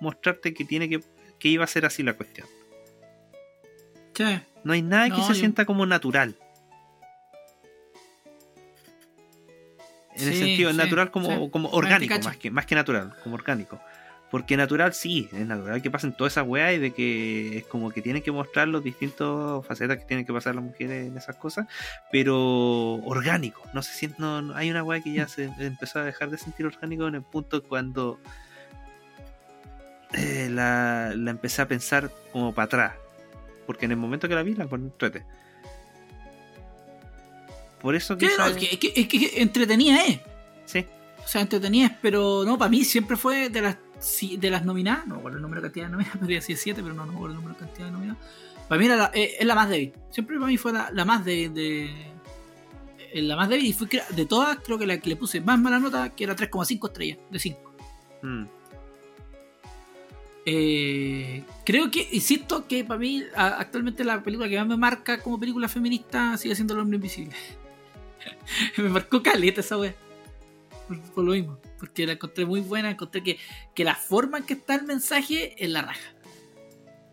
[0.00, 1.00] mostrarte que tiene que,
[1.38, 2.46] que iba a ser así la cuestión.
[4.64, 6.36] No hay nada que se yo- sienta como natural.
[10.14, 13.36] En el Sí, sentido sí, natural como, como orgánico, más que, más que natural, como
[13.36, 13.80] orgánico.
[14.30, 17.90] Porque natural sí, es natural que pasen todas esas weas y de que es como
[17.90, 21.34] que tienen que mostrar los distintos facetas que tienen que pasar las mujeres en esas
[21.34, 21.66] cosas,
[22.12, 23.62] pero orgánico.
[23.74, 26.38] No se siente, no, no- hay una wea que ya se empezó a dejar de
[26.38, 28.20] sentir orgánico en el punto cuando
[30.12, 32.92] eh, la, la empecé a pensar como para atrás.
[33.66, 35.24] Porque en el momento que la vi la encontré.
[37.80, 40.20] Por eso quizá- No, es, que, es, que, es que entretenida es.
[40.66, 40.86] Sí,
[41.24, 44.64] O sea, entretenida es, pero no, para mí siempre fue de las si- de las
[44.64, 47.12] nominadas, no recuerdo el número de cantidad de nominadas, podría decir 7, pero no, no
[47.12, 48.22] recuerdo el número de cantidad de nominadas.
[48.68, 49.92] Para mí era la, eh, es la más débil.
[50.10, 51.84] Siempre para mí fue la, la más débil de,
[53.12, 55.58] eh, la más débil y fue de todas creo que la que le puse más
[55.58, 57.72] mala nota, que era 3,5 estrellas de 5.
[58.22, 58.44] Mm.
[60.46, 65.20] Eh, creo que, insisto, que para mí a- actualmente la película que más me marca
[65.20, 67.34] como película feminista sigue siendo El Hombre Invisible.
[68.78, 69.94] me marcó caleta esa wea.
[70.90, 71.58] Por, por lo mismo.
[71.78, 72.90] Porque la encontré muy buena.
[72.90, 73.38] Encontré que,
[73.74, 76.14] que la forma en que está el mensaje es la raja.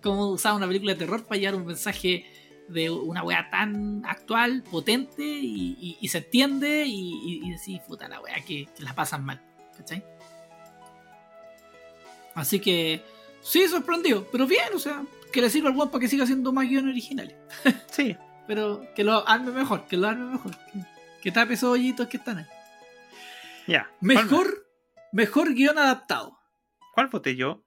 [0.02, 2.26] Como usaba una película de terror para llevar un mensaje
[2.70, 8.08] de una wea tan actual, potente y, y- y se entiende y, y, decís, puta
[8.10, 9.42] la wea, que, que la pasan mal.
[9.78, 10.04] ¿Cachai?
[12.36, 13.02] Así que,
[13.42, 16.52] sí, sorprendido, pero bien, o sea, que le sirva al guapo para que siga haciendo
[16.52, 17.36] más guiones originales.
[17.92, 18.16] sí,
[18.48, 20.52] Pero que lo arme mejor, que lo arme mejor.
[20.72, 20.80] Que,
[21.22, 22.46] que tape esos hoyitos que están ahí.
[23.68, 23.92] Ya.
[24.02, 24.68] Mejor,
[25.12, 26.38] mejor guion adaptado.
[26.94, 27.64] ¿Cuál voté yo?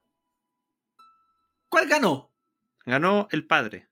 [1.68, 2.32] ¿Cuál ganó?
[2.84, 3.88] Ganó el padre.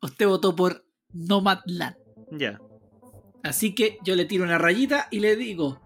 [0.00, 1.96] Usted votó por Nomadland.
[2.32, 2.60] Ya.
[3.42, 5.80] Así que yo le tiro una rayita y le digo.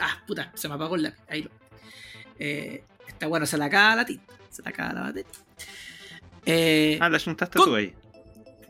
[0.00, 1.22] Ah, puta, se me apagó el lápiz.
[1.28, 1.50] Ahí lo.
[2.38, 4.34] Eh, está bueno, se la acaba la tinta.
[4.50, 5.30] Se la acaba la batería.
[6.46, 7.94] Eh, Ah, la juntaste Con- tú ahí.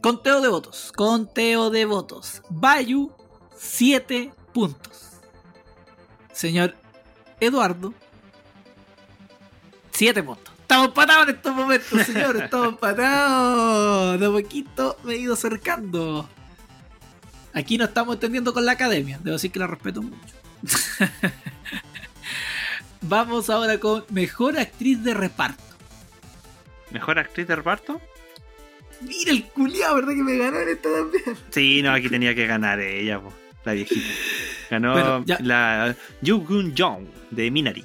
[0.03, 0.93] Conteo de votos.
[0.95, 2.43] Conteo de votos.
[2.51, 3.11] Bayu,
[3.57, 5.11] 7 puntos.
[6.33, 6.75] Señor
[7.41, 7.95] Eduardo,
[9.93, 10.55] 7 puntos.
[10.61, 12.37] Estamos empatados en estos momentos, señor.
[12.37, 14.19] Estamos empatados.
[14.19, 16.29] De poquito me he ido acercando.
[17.53, 19.21] Aquí no estamos entendiendo con la academia.
[19.23, 20.35] Debo decir que la respeto mucho.
[23.03, 25.63] Vamos ahora con mejor actriz de reparto.
[26.91, 28.01] ¿Mejor actriz de reparto?
[29.03, 31.37] Mira el culiao, ¿verdad que me ganó en esta también?
[31.51, 33.33] Sí, no, aquí tenía que ganar ella, po,
[33.65, 34.07] la viejita.
[34.71, 37.85] Ganó Bueno, la Yoo Gun Jong de Minari.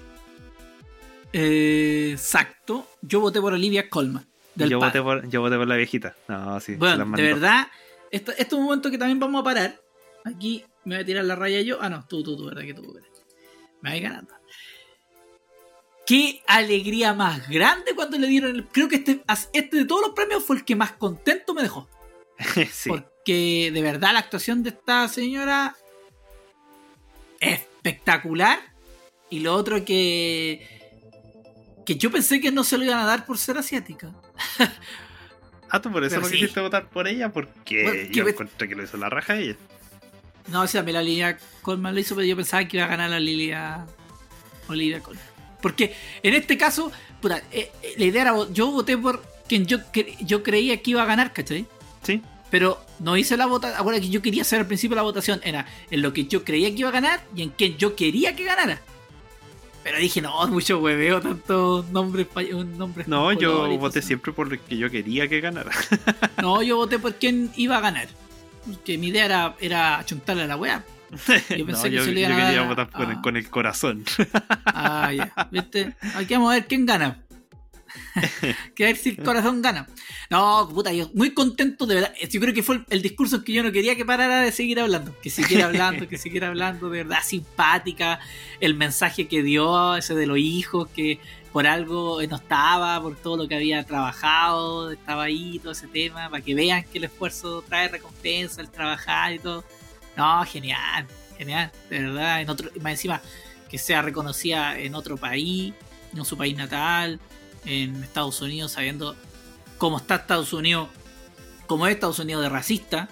[1.33, 2.87] Eh, exacto.
[3.01, 4.25] Yo voté por Olivia Colman.
[4.55, 6.15] Del yo voté, por, yo voté por la viejita.
[6.27, 6.73] No, sí.
[6.73, 7.67] se las Bueno, de verdad,
[8.11, 9.79] esto, esto es un momento que también vamos a parar.
[10.25, 11.77] Aquí me voy a tirar la raya yo.
[11.81, 12.95] Ah, no, tú, tú, tú, ¿verdad que tú?
[13.81, 14.33] Me voy ganando.
[16.05, 18.65] Qué alegría más grande cuando le dieron el.
[18.67, 19.21] Creo que este,
[19.53, 21.87] este de todos los premios fue el que más contento me dejó.
[22.71, 22.91] sí.
[23.19, 25.75] Porque de verdad la actuación de esta señora
[27.39, 28.59] es espectacular.
[29.29, 30.65] Y lo otro que.
[31.85, 34.11] que yo pensé que no se lo iban a dar por ser asiática.
[35.71, 36.33] Ah, tú por eso Pero no sí.
[36.39, 39.55] quisiste votar por ella, porque Bueno, que yo encontré que lo hizo la raja ella.
[40.47, 43.11] No, o sea, la Lilia Colman lo hizo, pero yo pensaba que iba a ganar
[43.11, 43.85] la Lilia
[44.67, 45.23] Olivia Colman.
[45.61, 45.93] Porque
[46.23, 46.91] en este caso,
[47.21, 50.89] puta, eh, eh, la idea era, yo voté por quien yo, cre- yo creía que
[50.89, 51.67] iba a ganar, ¿cachai?
[52.01, 52.19] Sí.
[52.51, 53.79] Pero no hice la votación.
[53.79, 56.69] Ahora que yo quería hacer al principio la votación era en lo que yo creía
[56.71, 58.81] que iba a ganar y en quien yo quería que ganara.
[59.83, 64.51] Pero dije, no, mucho hueveo, tantos nombres, pa- un nombre No, yo voté siempre por
[64.51, 65.71] lo que yo quería que ganara.
[66.41, 68.07] No, yo voté por quien iba a ganar.
[68.65, 70.83] Porque mi idea era, era chuntarle a la weá.
[71.57, 73.09] Yo pensé no, que yo, se le yo iban a quería dar a- votar con,
[73.11, 74.03] el, con el corazón.
[74.65, 75.33] Ah, ya.
[75.49, 75.95] ¿Viste?
[76.15, 77.17] Aquí vamos a ver quién gana.
[78.75, 79.87] que ver si el corazón gana.
[80.29, 82.13] No, puta, yo muy contento, de verdad.
[82.29, 85.15] Yo creo que fue el, discurso que yo no quería que parara de seguir hablando.
[85.21, 88.19] Que siguiera hablando, que siguiera hablando, de verdad, simpática.
[88.59, 91.19] El mensaje que dio, ese de los hijos, que
[91.51, 96.29] por algo no estaba, por todo lo que había trabajado, estaba ahí, todo ese tema,
[96.29, 99.63] para que vean que el esfuerzo trae recompensa, el trabajar y todo.
[100.15, 102.41] No, genial, genial, de verdad.
[102.41, 103.21] En otro, más encima,
[103.69, 105.73] que sea reconocida en otro país,
[106.15, 107.19] en su país natal,
[107.65, 109.15] en Estados Unidos, sabiendo
[109.77, 110.89] cómo está Estados Unidos,
[111.67, 113.09] cómo es Estados Unidos de racista,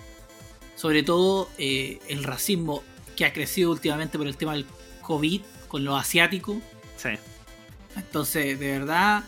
[0.76, 2.84] sobre todo eh, el racismo
[3.16, 4.66] que ha crecido últimamente por el tema del
[5.02, 6.58] COVID con los asiáticos.
[6.98, 7.10] Sí.
[7.96, 9.24] Entonces, de verdad,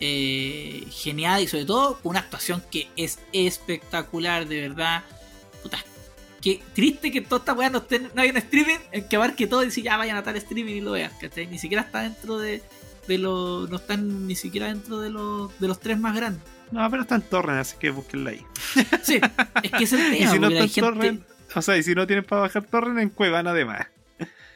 [0.00, 5.04] eh, genial y sobre todo una actuación que es espectacular, de verdad.
[5.62, 5.78] Puta,
[6.40, 9.46] qué triste que toda esta weá no, esté, no haya un streaming en que abarque
[9.46, 11.46] todo y decir ya vayan a tal streaming y lo vean, ¿cachai?
[11.46, 12.62] Ni siquiera está dentro de,
[13.06, 13.68] de los.
[13.70, 16.42] No están ni siquiera dentro de los, de los tres más grandes.
[16.70, 18.44] No, pero está en Torrent, así que búsquenla ahí.
[19.02, 19.20] Sí,
[19.62, 20.32] es que es el Y tema.
[20.32, 23.10] si no está en Torrent, o sea, y si no tienen para bajar Torrent, en
[23.10, 23.86] Cuevana además.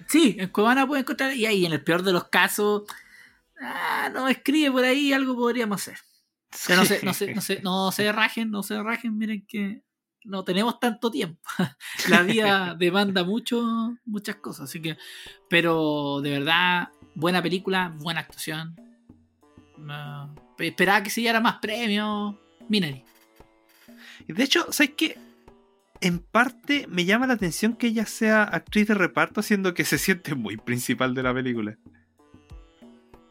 [0.08, 1.34] Sí, en Cuevana pueden encontrar.
[1.34, 2.82] Y ahí, en el peor de los casos,
[3.60, 5.98] ah, no escribe por ahí, algo podríamos hacer.
[6.66, 9.82] Pero no se, no se, no se, no se rajen, no se rajen, miren que
[10.24, 11.40] no tenemos tanto tiempo.
[12.08, 13.62] La vida demanda mucho,
[14.04, 14.96] muchas cosas, así que,
[15.48, 18.74] pero de verdad, buena película, buena actuación.
[19.88, 22.34] Ah, esperaba que se diera más premios.
[22.68, 23.04] Minari.
[24.26, 25.18] De hecho, ¿sabes qué?
[26.00, 29.98] En parte me llama la atención que ella sea actriz de reparto, siendo que se
[29.98, 31.76] siente muy principal de la película.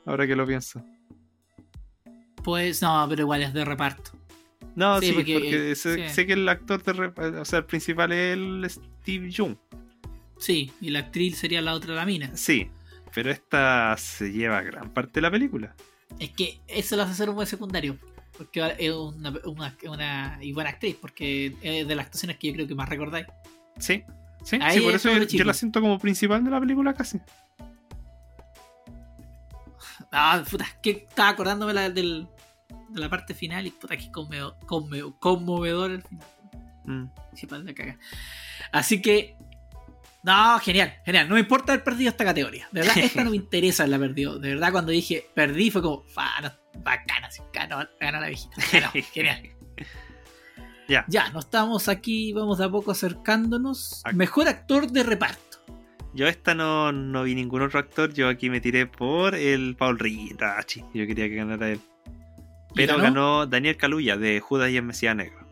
[0.06, 0.84] Ahora que lo pienso.
[2.44, 4.12] Pues no, pero igual es de reparto.
[4.76, 6.14] No, Sí, sí, porque, porque, eh, sé, sí.
[6.14, 9.56] sé que el actor de reparto, o sea, el principal es el Steve Young.
[10.38, 12.36] Sí, y la actriz sería la otra, la mina.
[12.36, 12.70] Sí,
[13.14, 15.76] pero esta se lleva gran parte de la película.
[16.20, 17.98] Es que eso lo hace ser un buen secundario.
[18.38, 22.54] Porque es una, una, una- y buena actriz, porque es de las actuaciones que yo
[22.54, 23.28] creo que más recordáis.
[23.78, 24.04] Sí,
[24.44, 27.20] sí, sí por es eso yo, la siento como principal de la película casi.
[30.12, 32.28] Ah, puta, que estaba acordándome la, del,
[32.90, 36.28] de la parte final y puta que conmovedor, conmovedor, conmovedor el final.
[36.86, 37.06] Mm.
[38.72, 39.36] Así que.
[40.24, 41.28] No, genial, genial.
[41.28, 42.68] No me importa haber perdido esta categoría.
[42.72, 44.40] De verdad, esta no me interesa la perdido.
[44.40, 46.52] De verdad, cuando dije perdí fue como, "Fa, no,
[46.82, 48.56] bacana, ganó, ganó la viejita.
[48.72, 49.42] Ganó, genial.
[50.88, 51.06] Ya.
[51.08, 54.02] Ya, no estamos aquí, vamos de a poco acercándonos.
[54.06, 55.58] Ac- Mejor actor de reparto.
[56.14, 59.98] Yo esta no, no vi ningún otro actor, yo aquí me tiré por el Paul
[59.98, 60.82] Rachi.
[60.94, 61.80] Yo quería que ganara él.
[62.72, 63.04] ¿Y Pero ganó?
[63.04, 65.48] ganó Daniel Kaluuya de Judas y el Mesías Negro.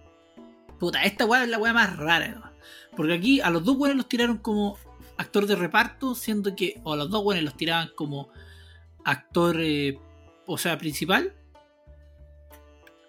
[0.79, 2.50] Puta, esta weá es la weá más rara, ¿no?
[2.95, 4.77] Porque aquí a los dos weones los tiraron como
[5.17, 8.29] actor de reparto, siendo que, o a los dos weones los tiraban como
[9.05, 9.97] actor, eh,
[10.45, 11.33] o sea, principal.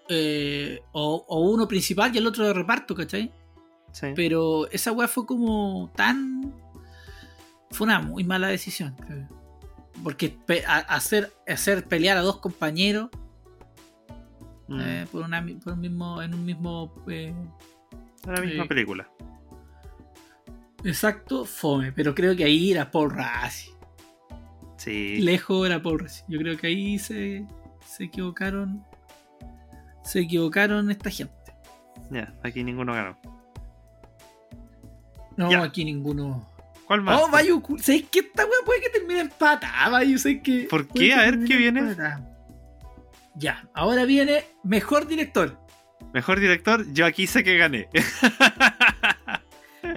[0.08, 3.32] Eh, o, o uno principal y el otro de reparto, ¿cachai?
[3.92, 4.08] Sí.
[4.14, 6.54] Pero esa weá fue como tan.
[7.70, 8.94] Fue una muy mala decisión.
[10.02, 10.36] Porque
[10.88, 13.08] hacer, hacer pelear a dos compañeros
[14.68, 14.80] Mm.
[14.80, 16.94] eh, por, una, por un mismo, en un mismo.
[17.08, 17.34] eh,
[18.26, 19.10] la misma eh, película.
[20.84, 21.92] Exacto, fome.
[21.92, 23.70] Pero creo que ahí era Paul Rassi.
[24.76, 25.18] Sí.
[25.20, 26.24] Lejos era Paul Rassi.
[26.28, 27.46] Yo creo que ahí se,
[27.86, 28.84] se equivocaron.
[30.04, 31.32] Se equivocaron esta gente.
[32.10, 33.18] Ya, aquí ninguno ganó.
[35.36, 36.48] No, aquí ninguno.
[36.86, 37.20] ¿Cuál más?
[37.22, 40.18] Oh, Bayu, ¿sabes que esta weá puede que termine empatada, Bayu?
[40.18, 41.14] ¿Sabes que ¿Por qué?
[41.14, 41.96] A ver, ¿qué viene?
[43.36, 45.58] Ya, ahora viene mejor director.
[46.12, 47.88] Mejor director, yo aquí sé que gané.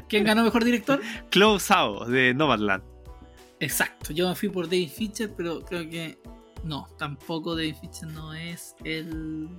[0.08, 1.02] ¿Quién ganó mejor director?
[1.32, 2.84] Chloe Zhao de Nomadland.
[3.60, 6.18] Exacto, yo me fui por David Fincher, pero creo que
[6.64, 9.50] no, tampoco David Fincher no es el.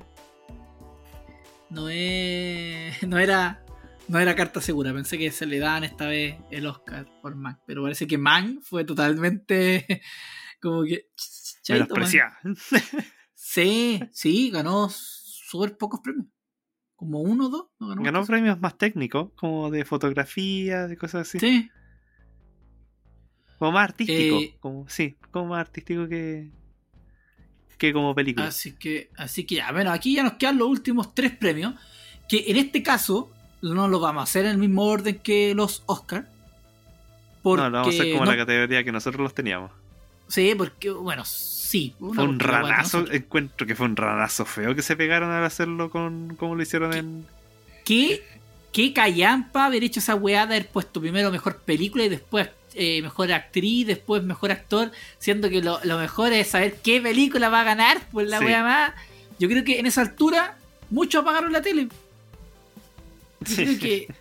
[1.71, 3.03] No es.
[3.03, 3.67] no era
[4.09, 4.93] no era carta segura.
[4.93, 7.59] Pensé que se le daban esta vez el Oscar por Mank.
[7.67, 10.03] Pero parece que Mank fue totalmente
[10.61, 11.09] como que.
[11.63, 11.95] chaito.
[13.39, 16.27] Sí, sí, ganó súper pocos premios.
[16.97, 17.67] Como uno o dos.
[17.79, 21.39] ¿no ganó premios más técnicos, como de fotografía, de cosas así.
[21.39, 21.71] Sí.
[23.59, 24.39] Como más artístico.
[24.39, 26.51] Eh, como, sí, como más artístico que.
[27.79, 28.47] que como película.
[28.47, 31.75] Así que, así que ya, bueno, aquí ya nos quedan los últimos tres premios.
[32.29, 33.31] Que en este caso
[33.63, 36.29] no los vamos a hacer en el mismo orden que los Oscar.
[37.43, 39.71] Porque, no, no vamos a hacer como no- la categoría que nosotros los teníamos.
[40.29, 41.23] Sí, porque, bueno,
[41.77, 41.95] sí.
[41.99, 45.91] Fue un wea ranazo, encuentro que fue un ranazo feo que se pegaron al hacerlo
[45.91, 47.27] con como lo hicieron en.
[47.85, 48.23] ¿Qué,
[48.73, 53.01] qué callampa haber hecho esa weá de haber puesto primero mejor película y después eh,
[53.03, 57.61] mejor actriz, después mejor actor, siendo que lo, lo mejor es saber qué película va
[57.61, 58.45] a ganar por la Sí.
[58.45, 58.93] weá más.
[59.39, 60.57] Yo creo que en esa altura
[60.91, 61.89] muchos apagaron la tele.
[63.47, 64.15] Yo creo que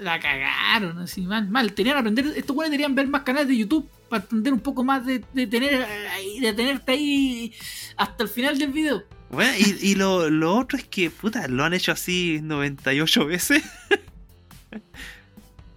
[0.00, 1.72] la cagaron, así mal, mal.
[1.72, 4.84] Tenían que aprender, estos weones deberían ver más canales de YouTube para entender un poco
[4.84, 7.54] más de, de tener ahí- de tenerte ahí
[7.96, 9.02] hasta el final del video.
[9.30, 13.62] Bueno, y, y lo, lo otro es que, puta, lo han hecho así 98 veces.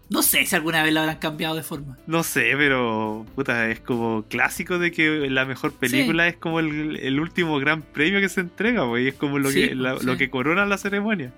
[0.09, 1.97] No sé si alguna vez lo habrán cambiado de forma.
[2.05, 6.97] No sé, pero, puta, es como clásico de que la mejor película es como el,
[6.97, 9.95] el último gran premio que se entrega, pues, y es como lo, Sí, que, la-
[9.95, 11.33] lo que corona la ceremonia.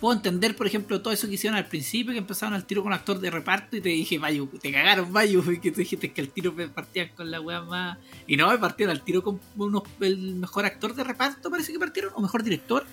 [0.00, 2.92] Puedo entender, por ejemplo, todo eso que hicieron al principio, que empezaron al tiro con
[2.94, 6.22] actor de reparto y te dije, Mayu, te cagaron, Mayu, y que tú dijiste que
[6.22, 7.98] al tiro me partían con la wea más.
[8.26, 11.78] Y no, me partieron al tiro con unos, el mejor actor de reparto, parece que
[11.78, 12.86] partieron, o mejor director.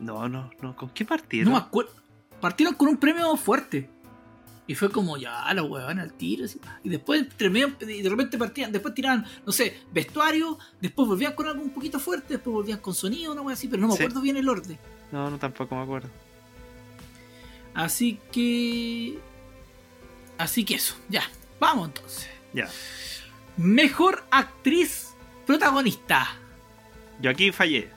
[0.00, 1.52] No, no, no, ¿con qué No partieron?
[1.52, 1.92] me acuerdo.
[2.40, 3.88] Partieron con un premio fuerte.
[4.66, 6.44] Y fue como, ya, los weón al tiro.
[6.46, 11.46] así, y después, y de repente partían, después tiraban, no sé, vestuario, después volvían con
[11.46, 14.02] algo un poquito fuerte, después volvían con sonido, una wea así, pero no me Sí.
[14.02, 14.76] acuerdo bien el orden.
[15.12, 16.08] No, no, tampoco me acuerdo.
[17.74, 19.18] Así que.
[20.38, 21.22] Así que eso, ya.
[21.60, 22.28] Vamos entonces.
[22.52, 22.68] Ya.
[23.56, 25.14] Mejor actriz
[25.46, 26.36] protagonista.
[27.20, 27.88] Yo aquí fallé.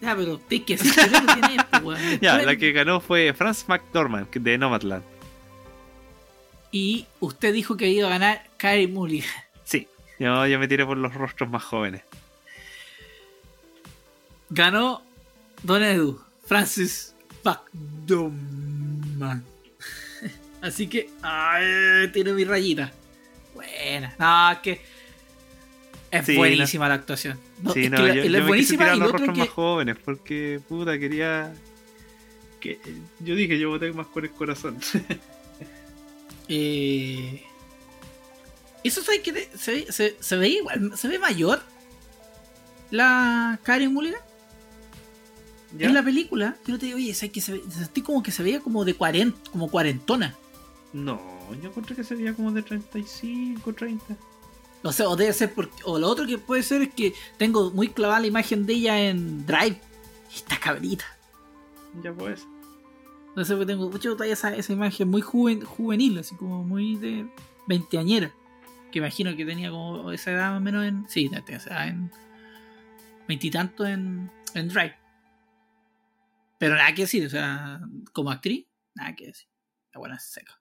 [0.00, 0.82] Ya, pero tienes que es,
[1.70, 2.00] pues, weón.
[2.20, 5.02] Ya, la que ganó fue Franz McDormand de Nomadland.
[6.70, 9.30] Y usted dijo que iba a ganar Carey Mulligan.
[9.64, 9.88] Sí,
[10.18, 12.02] yo, yo me tiré por los rostros más jóvenes.
[14.50, 15.02] Ganó
[15.62, 17.14] Don Edu, Francis
[17.44, 19.42] McDormand.
[20.60, 22.92] Así que, ay, tiene mi rayita.
[23.54, 24.14] Buena.
[24.18, 24.80] No, es que
[26.10, 27.38] es Sí, buenísima la actuación.
[27.62, 29.32] No, sí, es no, que la- yo, la yo es buenísima y los lo otro
[29.32, 31.52] que más jóvenes porque, puta, quería...
[32.60, 32.80] Que,
[33.20, 34.78] yo dije, yo voté más con el corazón.
[36.50, 37.42] Eh,
[38.82, 41.60] eso sabes que te- se, ve- se, se ve igual, se ve mayor
[42.90, 44.20] la Karen Mulligan
[45.76, 45.88] ¿Ya?
[45.88, 46.56] en la película.
[46.66, 48.94] Yo no te digo, oye, sabes que se sentí como que se veía como de
[48.94, 50.34] 40, como cuarentona.
[50.92, 51.20] No,
[51.62, 54.16] yo encontré que sería como de 35, 30.
[54.82, 57.70] O sea, o debe ser porque, o lo otro que puede ser es que tengo
[57.72, 59.80] muy clavada la imagen de ella en Drive.
[60.32, 61.04] Y está cabrita.
[62.02, 62.46] Ya pues.
[63.36, 66.96] No sé, porque tengo mucho todavía esa, esa imagen muy juven- juvenil, así como muy
[66.96, 67.26] de
[67.66, 68.32] veinteañera.
[68.90, 71.04] Que imagino que tenía como esa edad más o menos en.
[71.08, 72.10] Sí, esa edad en.
[73.26, 74.94] Veintitantos en, en Drive.
[76.58, 77.80] Pero nada que decir, o sea,
[78.12, 79.48] como actriz, nada que decir.
[79.92, 80.60] La buena es seca.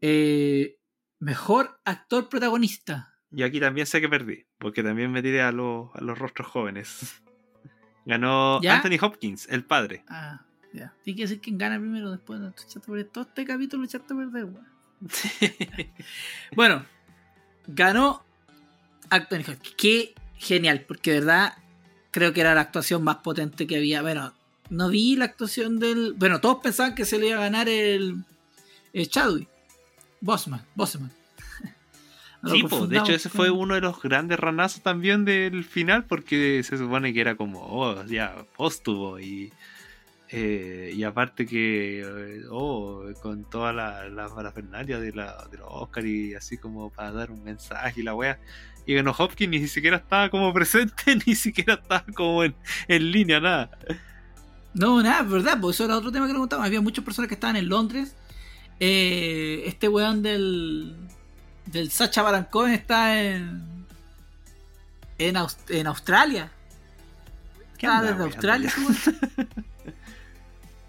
[0.00, 0.78] Eh,
[1.18, 3.14] mejor actor protagonista.
[3.30, 6.48] Y aquí también sé que perdí, porque también me tiré a, los a los rostros
[6.48, 7.22] jóvenes.
[8.06, 8.76] Ganó ¿Ya?
[8.76, 10.04] Anthony Hopkins, el padre.
[10.08, 10.94] Ah, ya.
[11.02, 12.40] Tiene que decir quién gana primero después.
[12.40, 12.52] No.
[13.12, 14.66] Todo este capítulo lo echaste a perder, weón.
[16.54, 16.86] Bueno,
[17.66, 18.24] ganó
[19.10, 19.74] Anthony Hopkins.
[19.76, 21.54] Qué genial, porque de verdad
[22.16, 24.00] creo que era la actuación más potente que había.
[24.00, 24.32] Bueno,
[24.70, 26.14] no vi la actuación del.
[26.14, 28.24] Bueno, todos pensaban que se le iba a ganar el,
[28.94, 29.46] el Chadwick.
[30.22, 31.10] Bosman, Bosman.
[32.50, 36.04] Sí, po, de hecho ese con- fue uno de los grandes ranazos también del final
[36.04, 39.52] porque se supone que era como, oh, ya, póstumo y,
[40.30, 45.66] eh, y aparte que, eh, oh, con toda la, la parafernalia de, la, de los
[45.68, 48.38] Oscar y así como para dar un mensaje y la wea.
[48.86, 52.54] Y ganó Hopkins ni siquiera estaba como presente, ni siquiera estaba como en,
[52.88, 53.70] en línea, nada.
[54.74, 56.64] No, nada, es verdad, porque eso era otro tema que le contaban.
[56.66, 58.14] Había muchas personas que estaban en Londres.
[58.78, 60.94] Eh, este weón del.
[61.66, 63.86] del Sacha Baron Cohen está en.
[65.18, 66.52] en, Aus- en Australia.
[67.78, 68.72] ¿Qué anda desde Australia.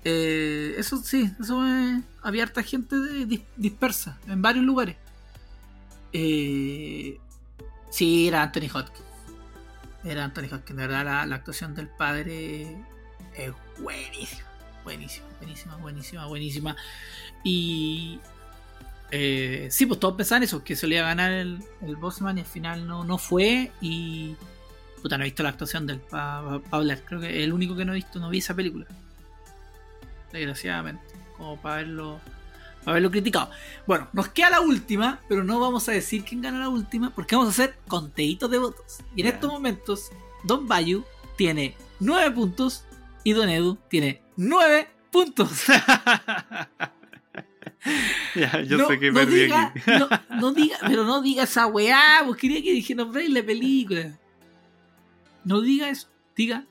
[0.10, 4.96] Eh, eso sí, eso eh, había harta gente de- dis- dispersa en varios lugares.
[6.14, 7.20] Eh,
[7.90, 9.08] sí, era Anthony Hopkins.
[10.04, 12.78] Era Anthony Hopkins, de verdad, la, actuación del padre
[13.36, 14.44] es buenísima.
[14.84, 16.76] Buenísima, buenísima, buenísima, buenísima.
[17.44, 18.20] Y.
[19.12, 22.88] Eh, sí, pues todos pensaban eso, que solía ganar el, el Bossman y al final
[22.88, 23.72] no, no fue.
[23.82, 24.36] Y.
[25.02, 27.02] Puta, no he visto la actuación del para hablar.
[27.06, 28.86] Creo que el único que no he visto, no vi esa película.
[30.32, 31.04] Desgraciadamente.
[31.38, 32.20] Como para verlo.
[32.88, 33.52] Haberlo criticado.
[33.86, 37.36] Bueno, nos queda la última, pero no vamos a decir quién gana la última, porque
[37.36, 39.00] vamos a hacer conteitos de votos.
[39.14, 40.10] Y en estos momentos,
[40.46, 41.04] Don Bayu
[41.36, 42.86] tiene 9 puntos
[43.26, 45.66] y Don Edu tiene 9 puntos.
[48.36, 49.82] ya, yo no, sé que no perdí diga, aquí.
[50.00, 50.08] No,
[50.40, 54.18] no diga, pero no diga esa weá, pues quería que dijera la película.
[55.44, 56.08] No diga eso,
[56.38, 56.64] diga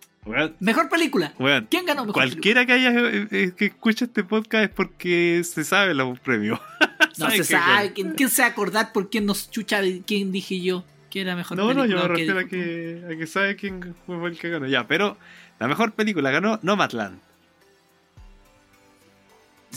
[0.61, 1.33] Mejor película.
[1.71, 5.65] ¿Quién ganó mejor Cualquiera que haya eh, eh, que escuche este podcast es porque se
[5.65, 6.59] sabe los premios.
[6.59, 6.97] película?
[7.19, 7.93] No se sabe.
[7.95, 11.73] ¿Quién, quién se acordar por quién nos chucha, quién dije yo que era mejor No,
[11.73, 12.03] no, película?
[12.03, 14.67] yo me refiero a que, a que sabe quién fue el que ganó.
[14.67, 15.17] Ya, pero
[15.59, 17.19] la mejor película ganó Nomadland.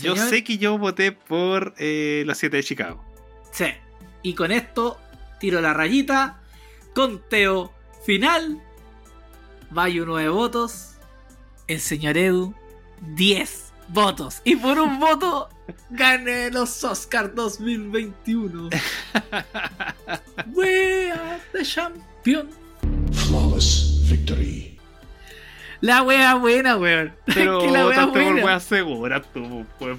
[0.02, 3.04] Yo Señor, sé que yo voté por eh, Los Siete de Chicago.
[3.52, 3.66] Sí.
[4.24, 4.98] Y con esto
[5.40, 6.42] tiro la rayita.
[6.94, 7.74] Conteo
[8.06, 8.62] final.
[9.72, 10.96] Bayo 9 votos.
[11.68, 12.54] El señor Edu
[13.16, 14.42] 10 votos.
[14.44, 15.50] Y por un voto
[15.90, 18.70] gané los Oscars 2021.
[20.54, 22.50] We are the champion.
[23.12, 24.80] Flawless victory.
[25.82, 27.14] La wea buena, weón.
[27.26, 28.46] Pero que la wea por buena.
[28.46, 29.98] wea segura, tú, pues.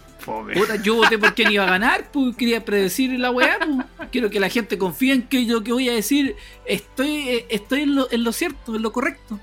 [0.55, 4.09] Puta, yo voté por quién iba a ganar, pues quería predecir la weá, pues.
[4.11, 7.83] Quiero que la gente confíe en que yo que voy a decir estoy, eh, estoy
[7.83, 9.41] en, lo, en lo cierto, en lo correcto.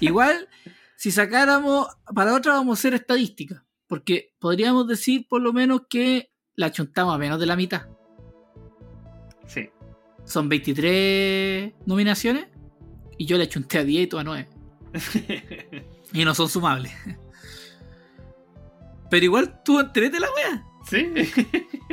[0.00, 0.48] Igual,
[0.96, 6.30] si sacáramos, para otra vamos a hacer estadística, porque podríamos decir por lo menos que
[6.54, 7.88] la chuntamos a menos de la mitad.
[9.46, 9.70] Sí.
[10.24, 12.46] Son 23 nominaciones
[13.18, 14.48] y yo le chunté a 10 y tú a 9.
[16.14, 16.92] Y no son sumables.
[19.10, 20.64] Pero igual tú entrete la wea.
[20.88, 21.10] Sí.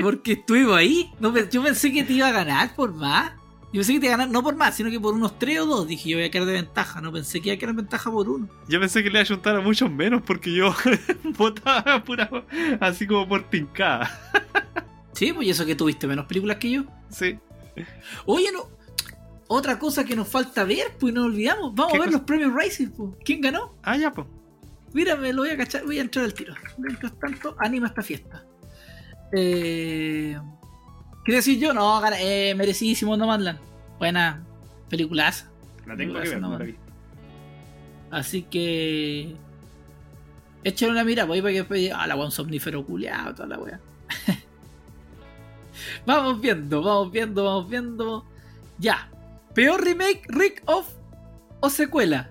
[0.01, 1.11] Porque estuvimos ahí.
[1.19, 3.33] No, yo pensé que te iba a ganar por más.
[3.71, 5.59] Yo pensé que te iba a ganar no por más, sino que por unos 3
[5.59, 5.87] o 2.
[5.87, 7.01] Dije, yo voy a quedar de ventaja.
[7.01, 8.47] No pensé que iba a quedar en ventaja por uno.
[8.67, 10.73] Yo pensé que le iba a juntar a muchos menos porque yo
[11.37, 12.29] votaba pura,
[12.79, 14.09] así como por tincada.
[15.13, 16.83] Sí, pues eso que tuviste menos películas que yo.
[17.09, 17.37] Sí.
[18.25, 18.67] Oye, no.
[19.47, 21.73] Otra cosa que nos falta ver, pues no olvidamos.
[21.75, 22.17] Vamos ¿Qué a ver cosa?
[22.19, 23.11] los premios Racing, pues.
[23.23, 23.75] ¿Quién ganó?
[23.83, 24.27] Ah, ya, pues.
[24.93, 26.55] Mira, me lo voy a cachar, voy a entrar al tiro.
[26.77, 28.43] Mientras tanto, anima esta fiesta.
[29.31, 30.39] Eh,
[31.25, 31.73] ¿Qué decir yo?
[31.73, 33.59] No, eh, merecidísimo Nomadland.
[33.99, 34.43] Buena
[34.89, 35.49] peliculaza.
[35.85, 36.71] La tengo que ver, no la vi.
[36.71, 36.77] vi.
[38.11, 39.35] Así que.
[40.63, 41.91] Échale una mira, voy para que después.
[41.93, 43.79] Ah, la weá un somnífero culiado, toda la weá.
[46.05, 48.25] vamos viendo, vamos viendo, vamos viendo.
[48.77, 49.09] Ya.
[49.53, 50.87] Peor remake, Rick of
[51.59, 52.29] o secuela.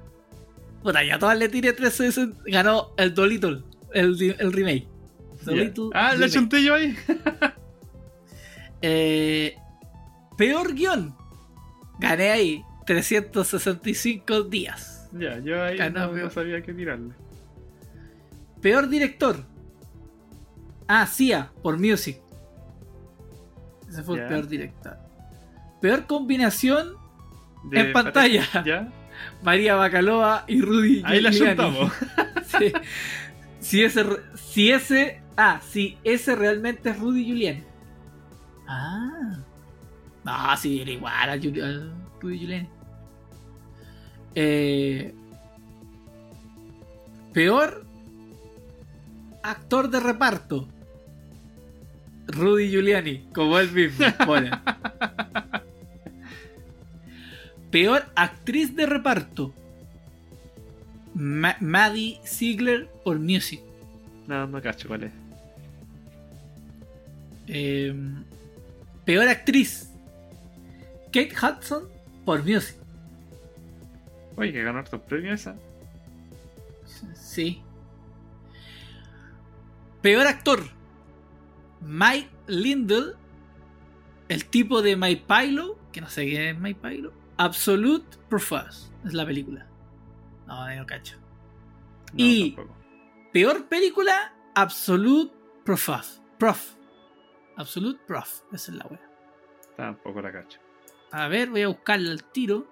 [0.82, 2.42] Puta, ya todas le tiré 360.
[2.46, 3.62] Ganó el Dolittle,
[3.92, 4.86] el, el remake.
[5.44, 6.32] Dolittle Ah, remake.
[6.32, 6.96] chunté yo ahí.
[8.82, 9.56] Eh,
[10.36, 11.14] peor guion.
[11.98, 15.08] Gané ahí 365 días.
[15.12, 17.14] Ya, yo ahí no, sabía qué tirarle.
[18.60, 19.44] Peor director.
[20.86, 22.18] Ah, Sia, por Music.
[23.88, 24.22] Ese fue Ya.
[24.24, 24.96] el peor director.
[25.80, 26.94] Peor combinación,
[27.64, 28.44] De- En pantalla.
[28.64, 28.88] Ya.
[29.42, 31.92] María Bacalova y Rudy Ahí la juntamos.
[32.58, 32.72] Sí.
[33.60, 34.04] Si ese,
[34.34, 37.62] si ese, ah, si ese realmente es Rudy Giuliani.
[38.68, 39.38] Ah.
[40.24, 42.68] No, sí, era igual a Rudy Giuliani.
[44.34, 45.14] Eh,
[47.32, 47.84] peor
[49.42, 50.68] actor de reparto.
[52.26, 54.50] Rudy Giuliani, como él mismo pone.
[57.70, 59.52] Peor actriz de reparto.
[61.14, 63.60] Ma- Maddie Ziegler por Music.
[64.26, 65.12] No, no cacho cuál es.
[67.46, 67.94] Eh,
[69.08, 69.88] peor actriz.
[71.06, 71.88] Kate Hudson
[72.26, 72.76] por Music.
[74.36, 75.56] Oye, que ganó hartos premios esa.
[77.14, 77.62] Sí.
[80.02, 80.60] Peor actor.
[81.80, 83.14] Mike Lindell.
[84.28, 85.78] El tipo de My Pilot.
[85.90, 87.14] Que no sé qué es My Pilot.
[87.38, 88.90] Absolute Profess.
[89.06, 89.66] Es la película.
[90.46, 91.16] No, no cacho.
[92.12, 92.76] No, Y- tampoco.
[93.32, 94.34] Peor película.
[94.54, 95.32] Absolute
[95.64, 96.20] Profess.
[96.38, 96.74] Prof.
[97.58, 98.42] Absolute Prof.
[98.52, 99.00] Esa es la wea.
[99.76, 100.60] Tampoco la cacho.
[101.10, 102.66] A ver, voy a buscarle al tiro.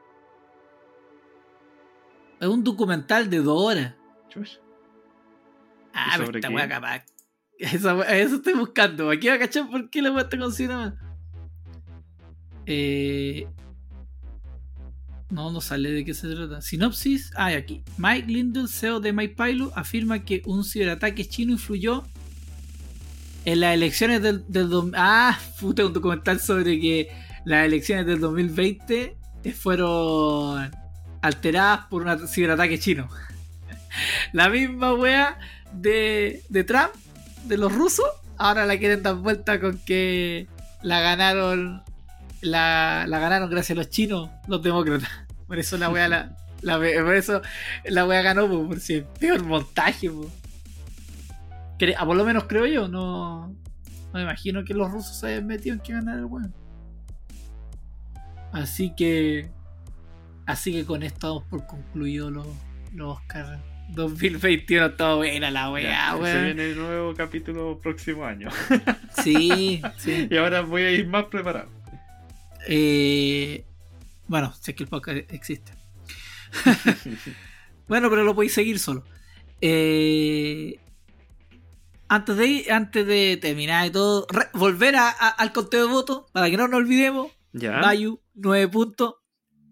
[2.40, 3.94] Es un documental de dos horas.
[5.92, 7.04] Ah, ¿Y pero esta wea capaz.
[7.58, 9.10] Esa eso estoy buscando.
[9.10, 10.96] Aquí va a cachar por qué la wea está considerada.
[12.66, 13.48] Eh,
[15.30, 16.60] No, no sale de qué se trata.
[16.60, 17.32] Sinopsis.
[17.34, 17.82] Ah, aquí.
[17.98, 22.04] Mike Lindell, CEO de MyPilot, afirma que un ciberataque chino influyó
[23.46, 24.44] en las elecciones del,
[24.94, 27.08] Ah, puta, un documental sobre que
[27.44, 29.16] las elecciones del 2020
[29.54, 30.70] fueron
[31.22, 33.08] alteradas por un ciberataque chino.
[34.32, 35.38] La misma wea
[35.72, 36.90] de, de Trump,
[37.44, 40.48] de los rusos, ahora la quieren dar vuelta con que
[40.82, 41.82] la ganaron
[42.40, 45.08] la, la ganaron gracias a los chinos, los demócratas.
[45.46, 47.42] Por eso la wea la, por eso
[47.84, 50.10] la wea ganó, po, por si peor montaje.
[51.78, 53.54] Cre- ah, por lo menos creo yo, no, no
[54.14, 56.54] me imagino que los rusos se hayan metido en que ganar el weón.
[58.52, 59.50] Así que
[60.46, 62.46] así que con esto damos por concluido los,
[62.94, 63.58] los Oscars
[63.90, 66.44] 2021 todo buena la weá, se weón.
[66.46, 68.48] viene el nuevo capítulo próximo año.
[69.22, 70.28] Sí, sí.
[70.30, 71.68] y ahora voy a ir más preparado.
[72.68, 73.64] Eh,
[74.28, 75.72] bueno, sé que el podcast existe.
[77.88, 79.04] bueno, pero lo podéis seguir solo.
[79.60, 80.78] Eh,
[82.08, 86.24] antes, de, antes de terminar y todo, re- volver a- a- al conteo de votos,
[86.32, 87.30] para que no nos olvidemos.
[87.52, 87.80] Ya.
[87.80, 89.14] Bayu, 9 puntos.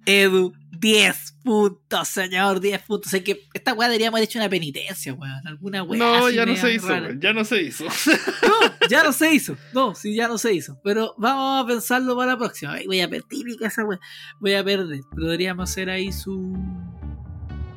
[0.07, 3.11] Edu, 10 puntos, señor, 10 puntos.
[3.11, 5.47] Sé que esta weá deberíamos haber hecho una penitencia, weón.
[5.47, 5.99] Alguna weá.
[5.99, 7.85] No, ya no se hizo, güey, ya no se hizo.
[7.85, 7.91] No,
[8.91, 9.57] ya no se hizo.
[9.73, 10.79] No, sí, ya no se hizo.
[10.85, 12.77] Pero vamos a pensarlo para la próxima.
[12.85, 13.99] Voy a perder típica esa wea.
[14.41, 15.01] Voy a perder.
[15.11, 16.55] Pero deberíamos hacer ahí su.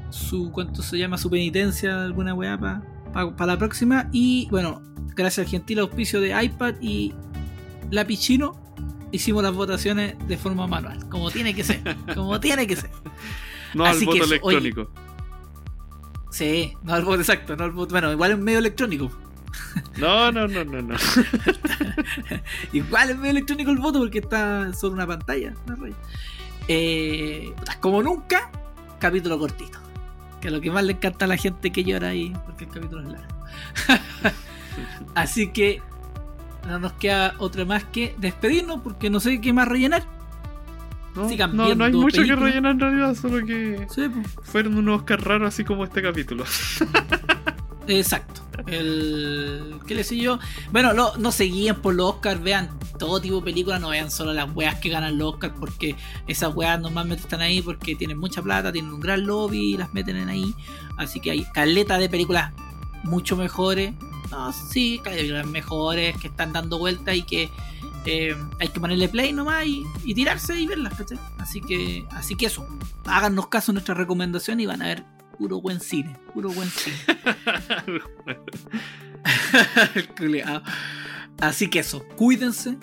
[0.10, 0.52] Su.
[0.52, 1.18] ¿Cuánto se llama?
[1.18, 2.84] Su penitencia, alguna weá para
[3.14, 4.10] la próxima.
[4.12, 4.82] Y bueno,
[5.16, 7.14] gracias al gentil auspicio de iPad y
[7.92, 8.60] lápiz chino,
[9.12, 11.08] hicimos las votaciones de forma manual.
[11.10, 11.82] Como tiene que ser.
[12.16, 12.90] Como tiene que ser.
[13.74, 14.58] No al voto que eso, oye.
[14.58, 14.92] electrónico.
[16.32, 17.92] Sí, no al voto exacto, no al voto.
[17.92, 19.12] Bueno, igual es medio electrónico.
[19.98, 20.96] No, no, no, no, no.
[22.74, 25.54] Igual es medio electrónico el voto porque está sobre una pantalla.
[26.68, 28.52] Eh, como nunca,
[29.00, 29.80] capítulo cortito.
[30.42, 33.02] Que lo que más le encanta a la gente que llora ahí, porque el capítulo
[33.02, 33.28] es largo.
[35.16, 35.82] Así que
[36.68, 40.04] no nos queda otra más que despedirnos porque no sé qué más rellenar.
[41.16, 44.28] No, Sigan no, no hay mucho que rellenar en realidad, solo que Sí, pues.
[44.44, 46.44] fueron unos Oscar raros así como este capítulo.
[47.88, 48.42] Exacto.
[48.66, 50.40] ¿Qué les sé yo?
[50.72, 54.10] Bueno, no, no se guíen por los Oscars, vean todo tipo de películas, no vean
[54.10, 55.96] solo las weas que ganan los Oscars, porque
[56.28, 59.94] esas weas normalmente están ahí porque tienen mucha plata, tienen un gran lobby y las
[59.94, 60.56] meten en ahí.
[60.98, 62.52] Así que hay caleta de películas
[63.04, 63.94] mucho mejores.
[64.32, 67.50] No, sí, caleta de mejores que están dando vueltas y que
[68.06, 71.20] eh, hay que ponerle play nomás y, y tirarse y verlas, ¿cachai?
[71.38, 72.66] Así que, así que eso.
[73.06, 76.98] Háganos caso a nuestra recomendación y van a ver puro buen cine, puro buen cine.
[81.40, 82.78] Así que eso, cuídense,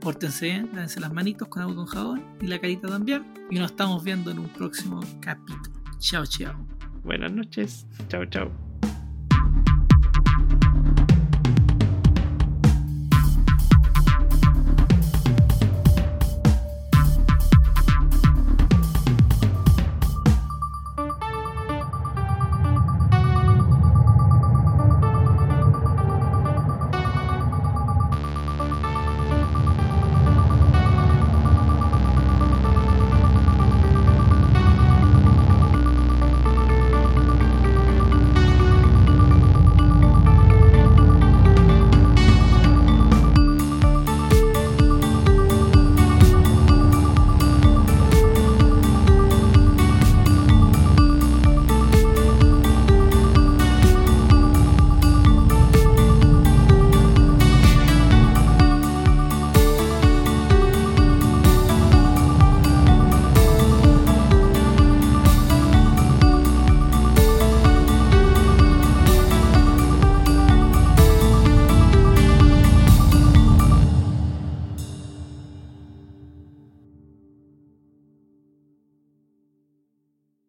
[0.00, 3.24] pórtense bien, lávense las manitos con agua con jabón y la carita también.
[3.50, 5.80] Y nos estamos viendo en un próximo capítulo.
[5.98, 6.66] Chao, chao.
[7.04, 7.86] Buenas noches.
[8.08, 8.69] Chao, chao.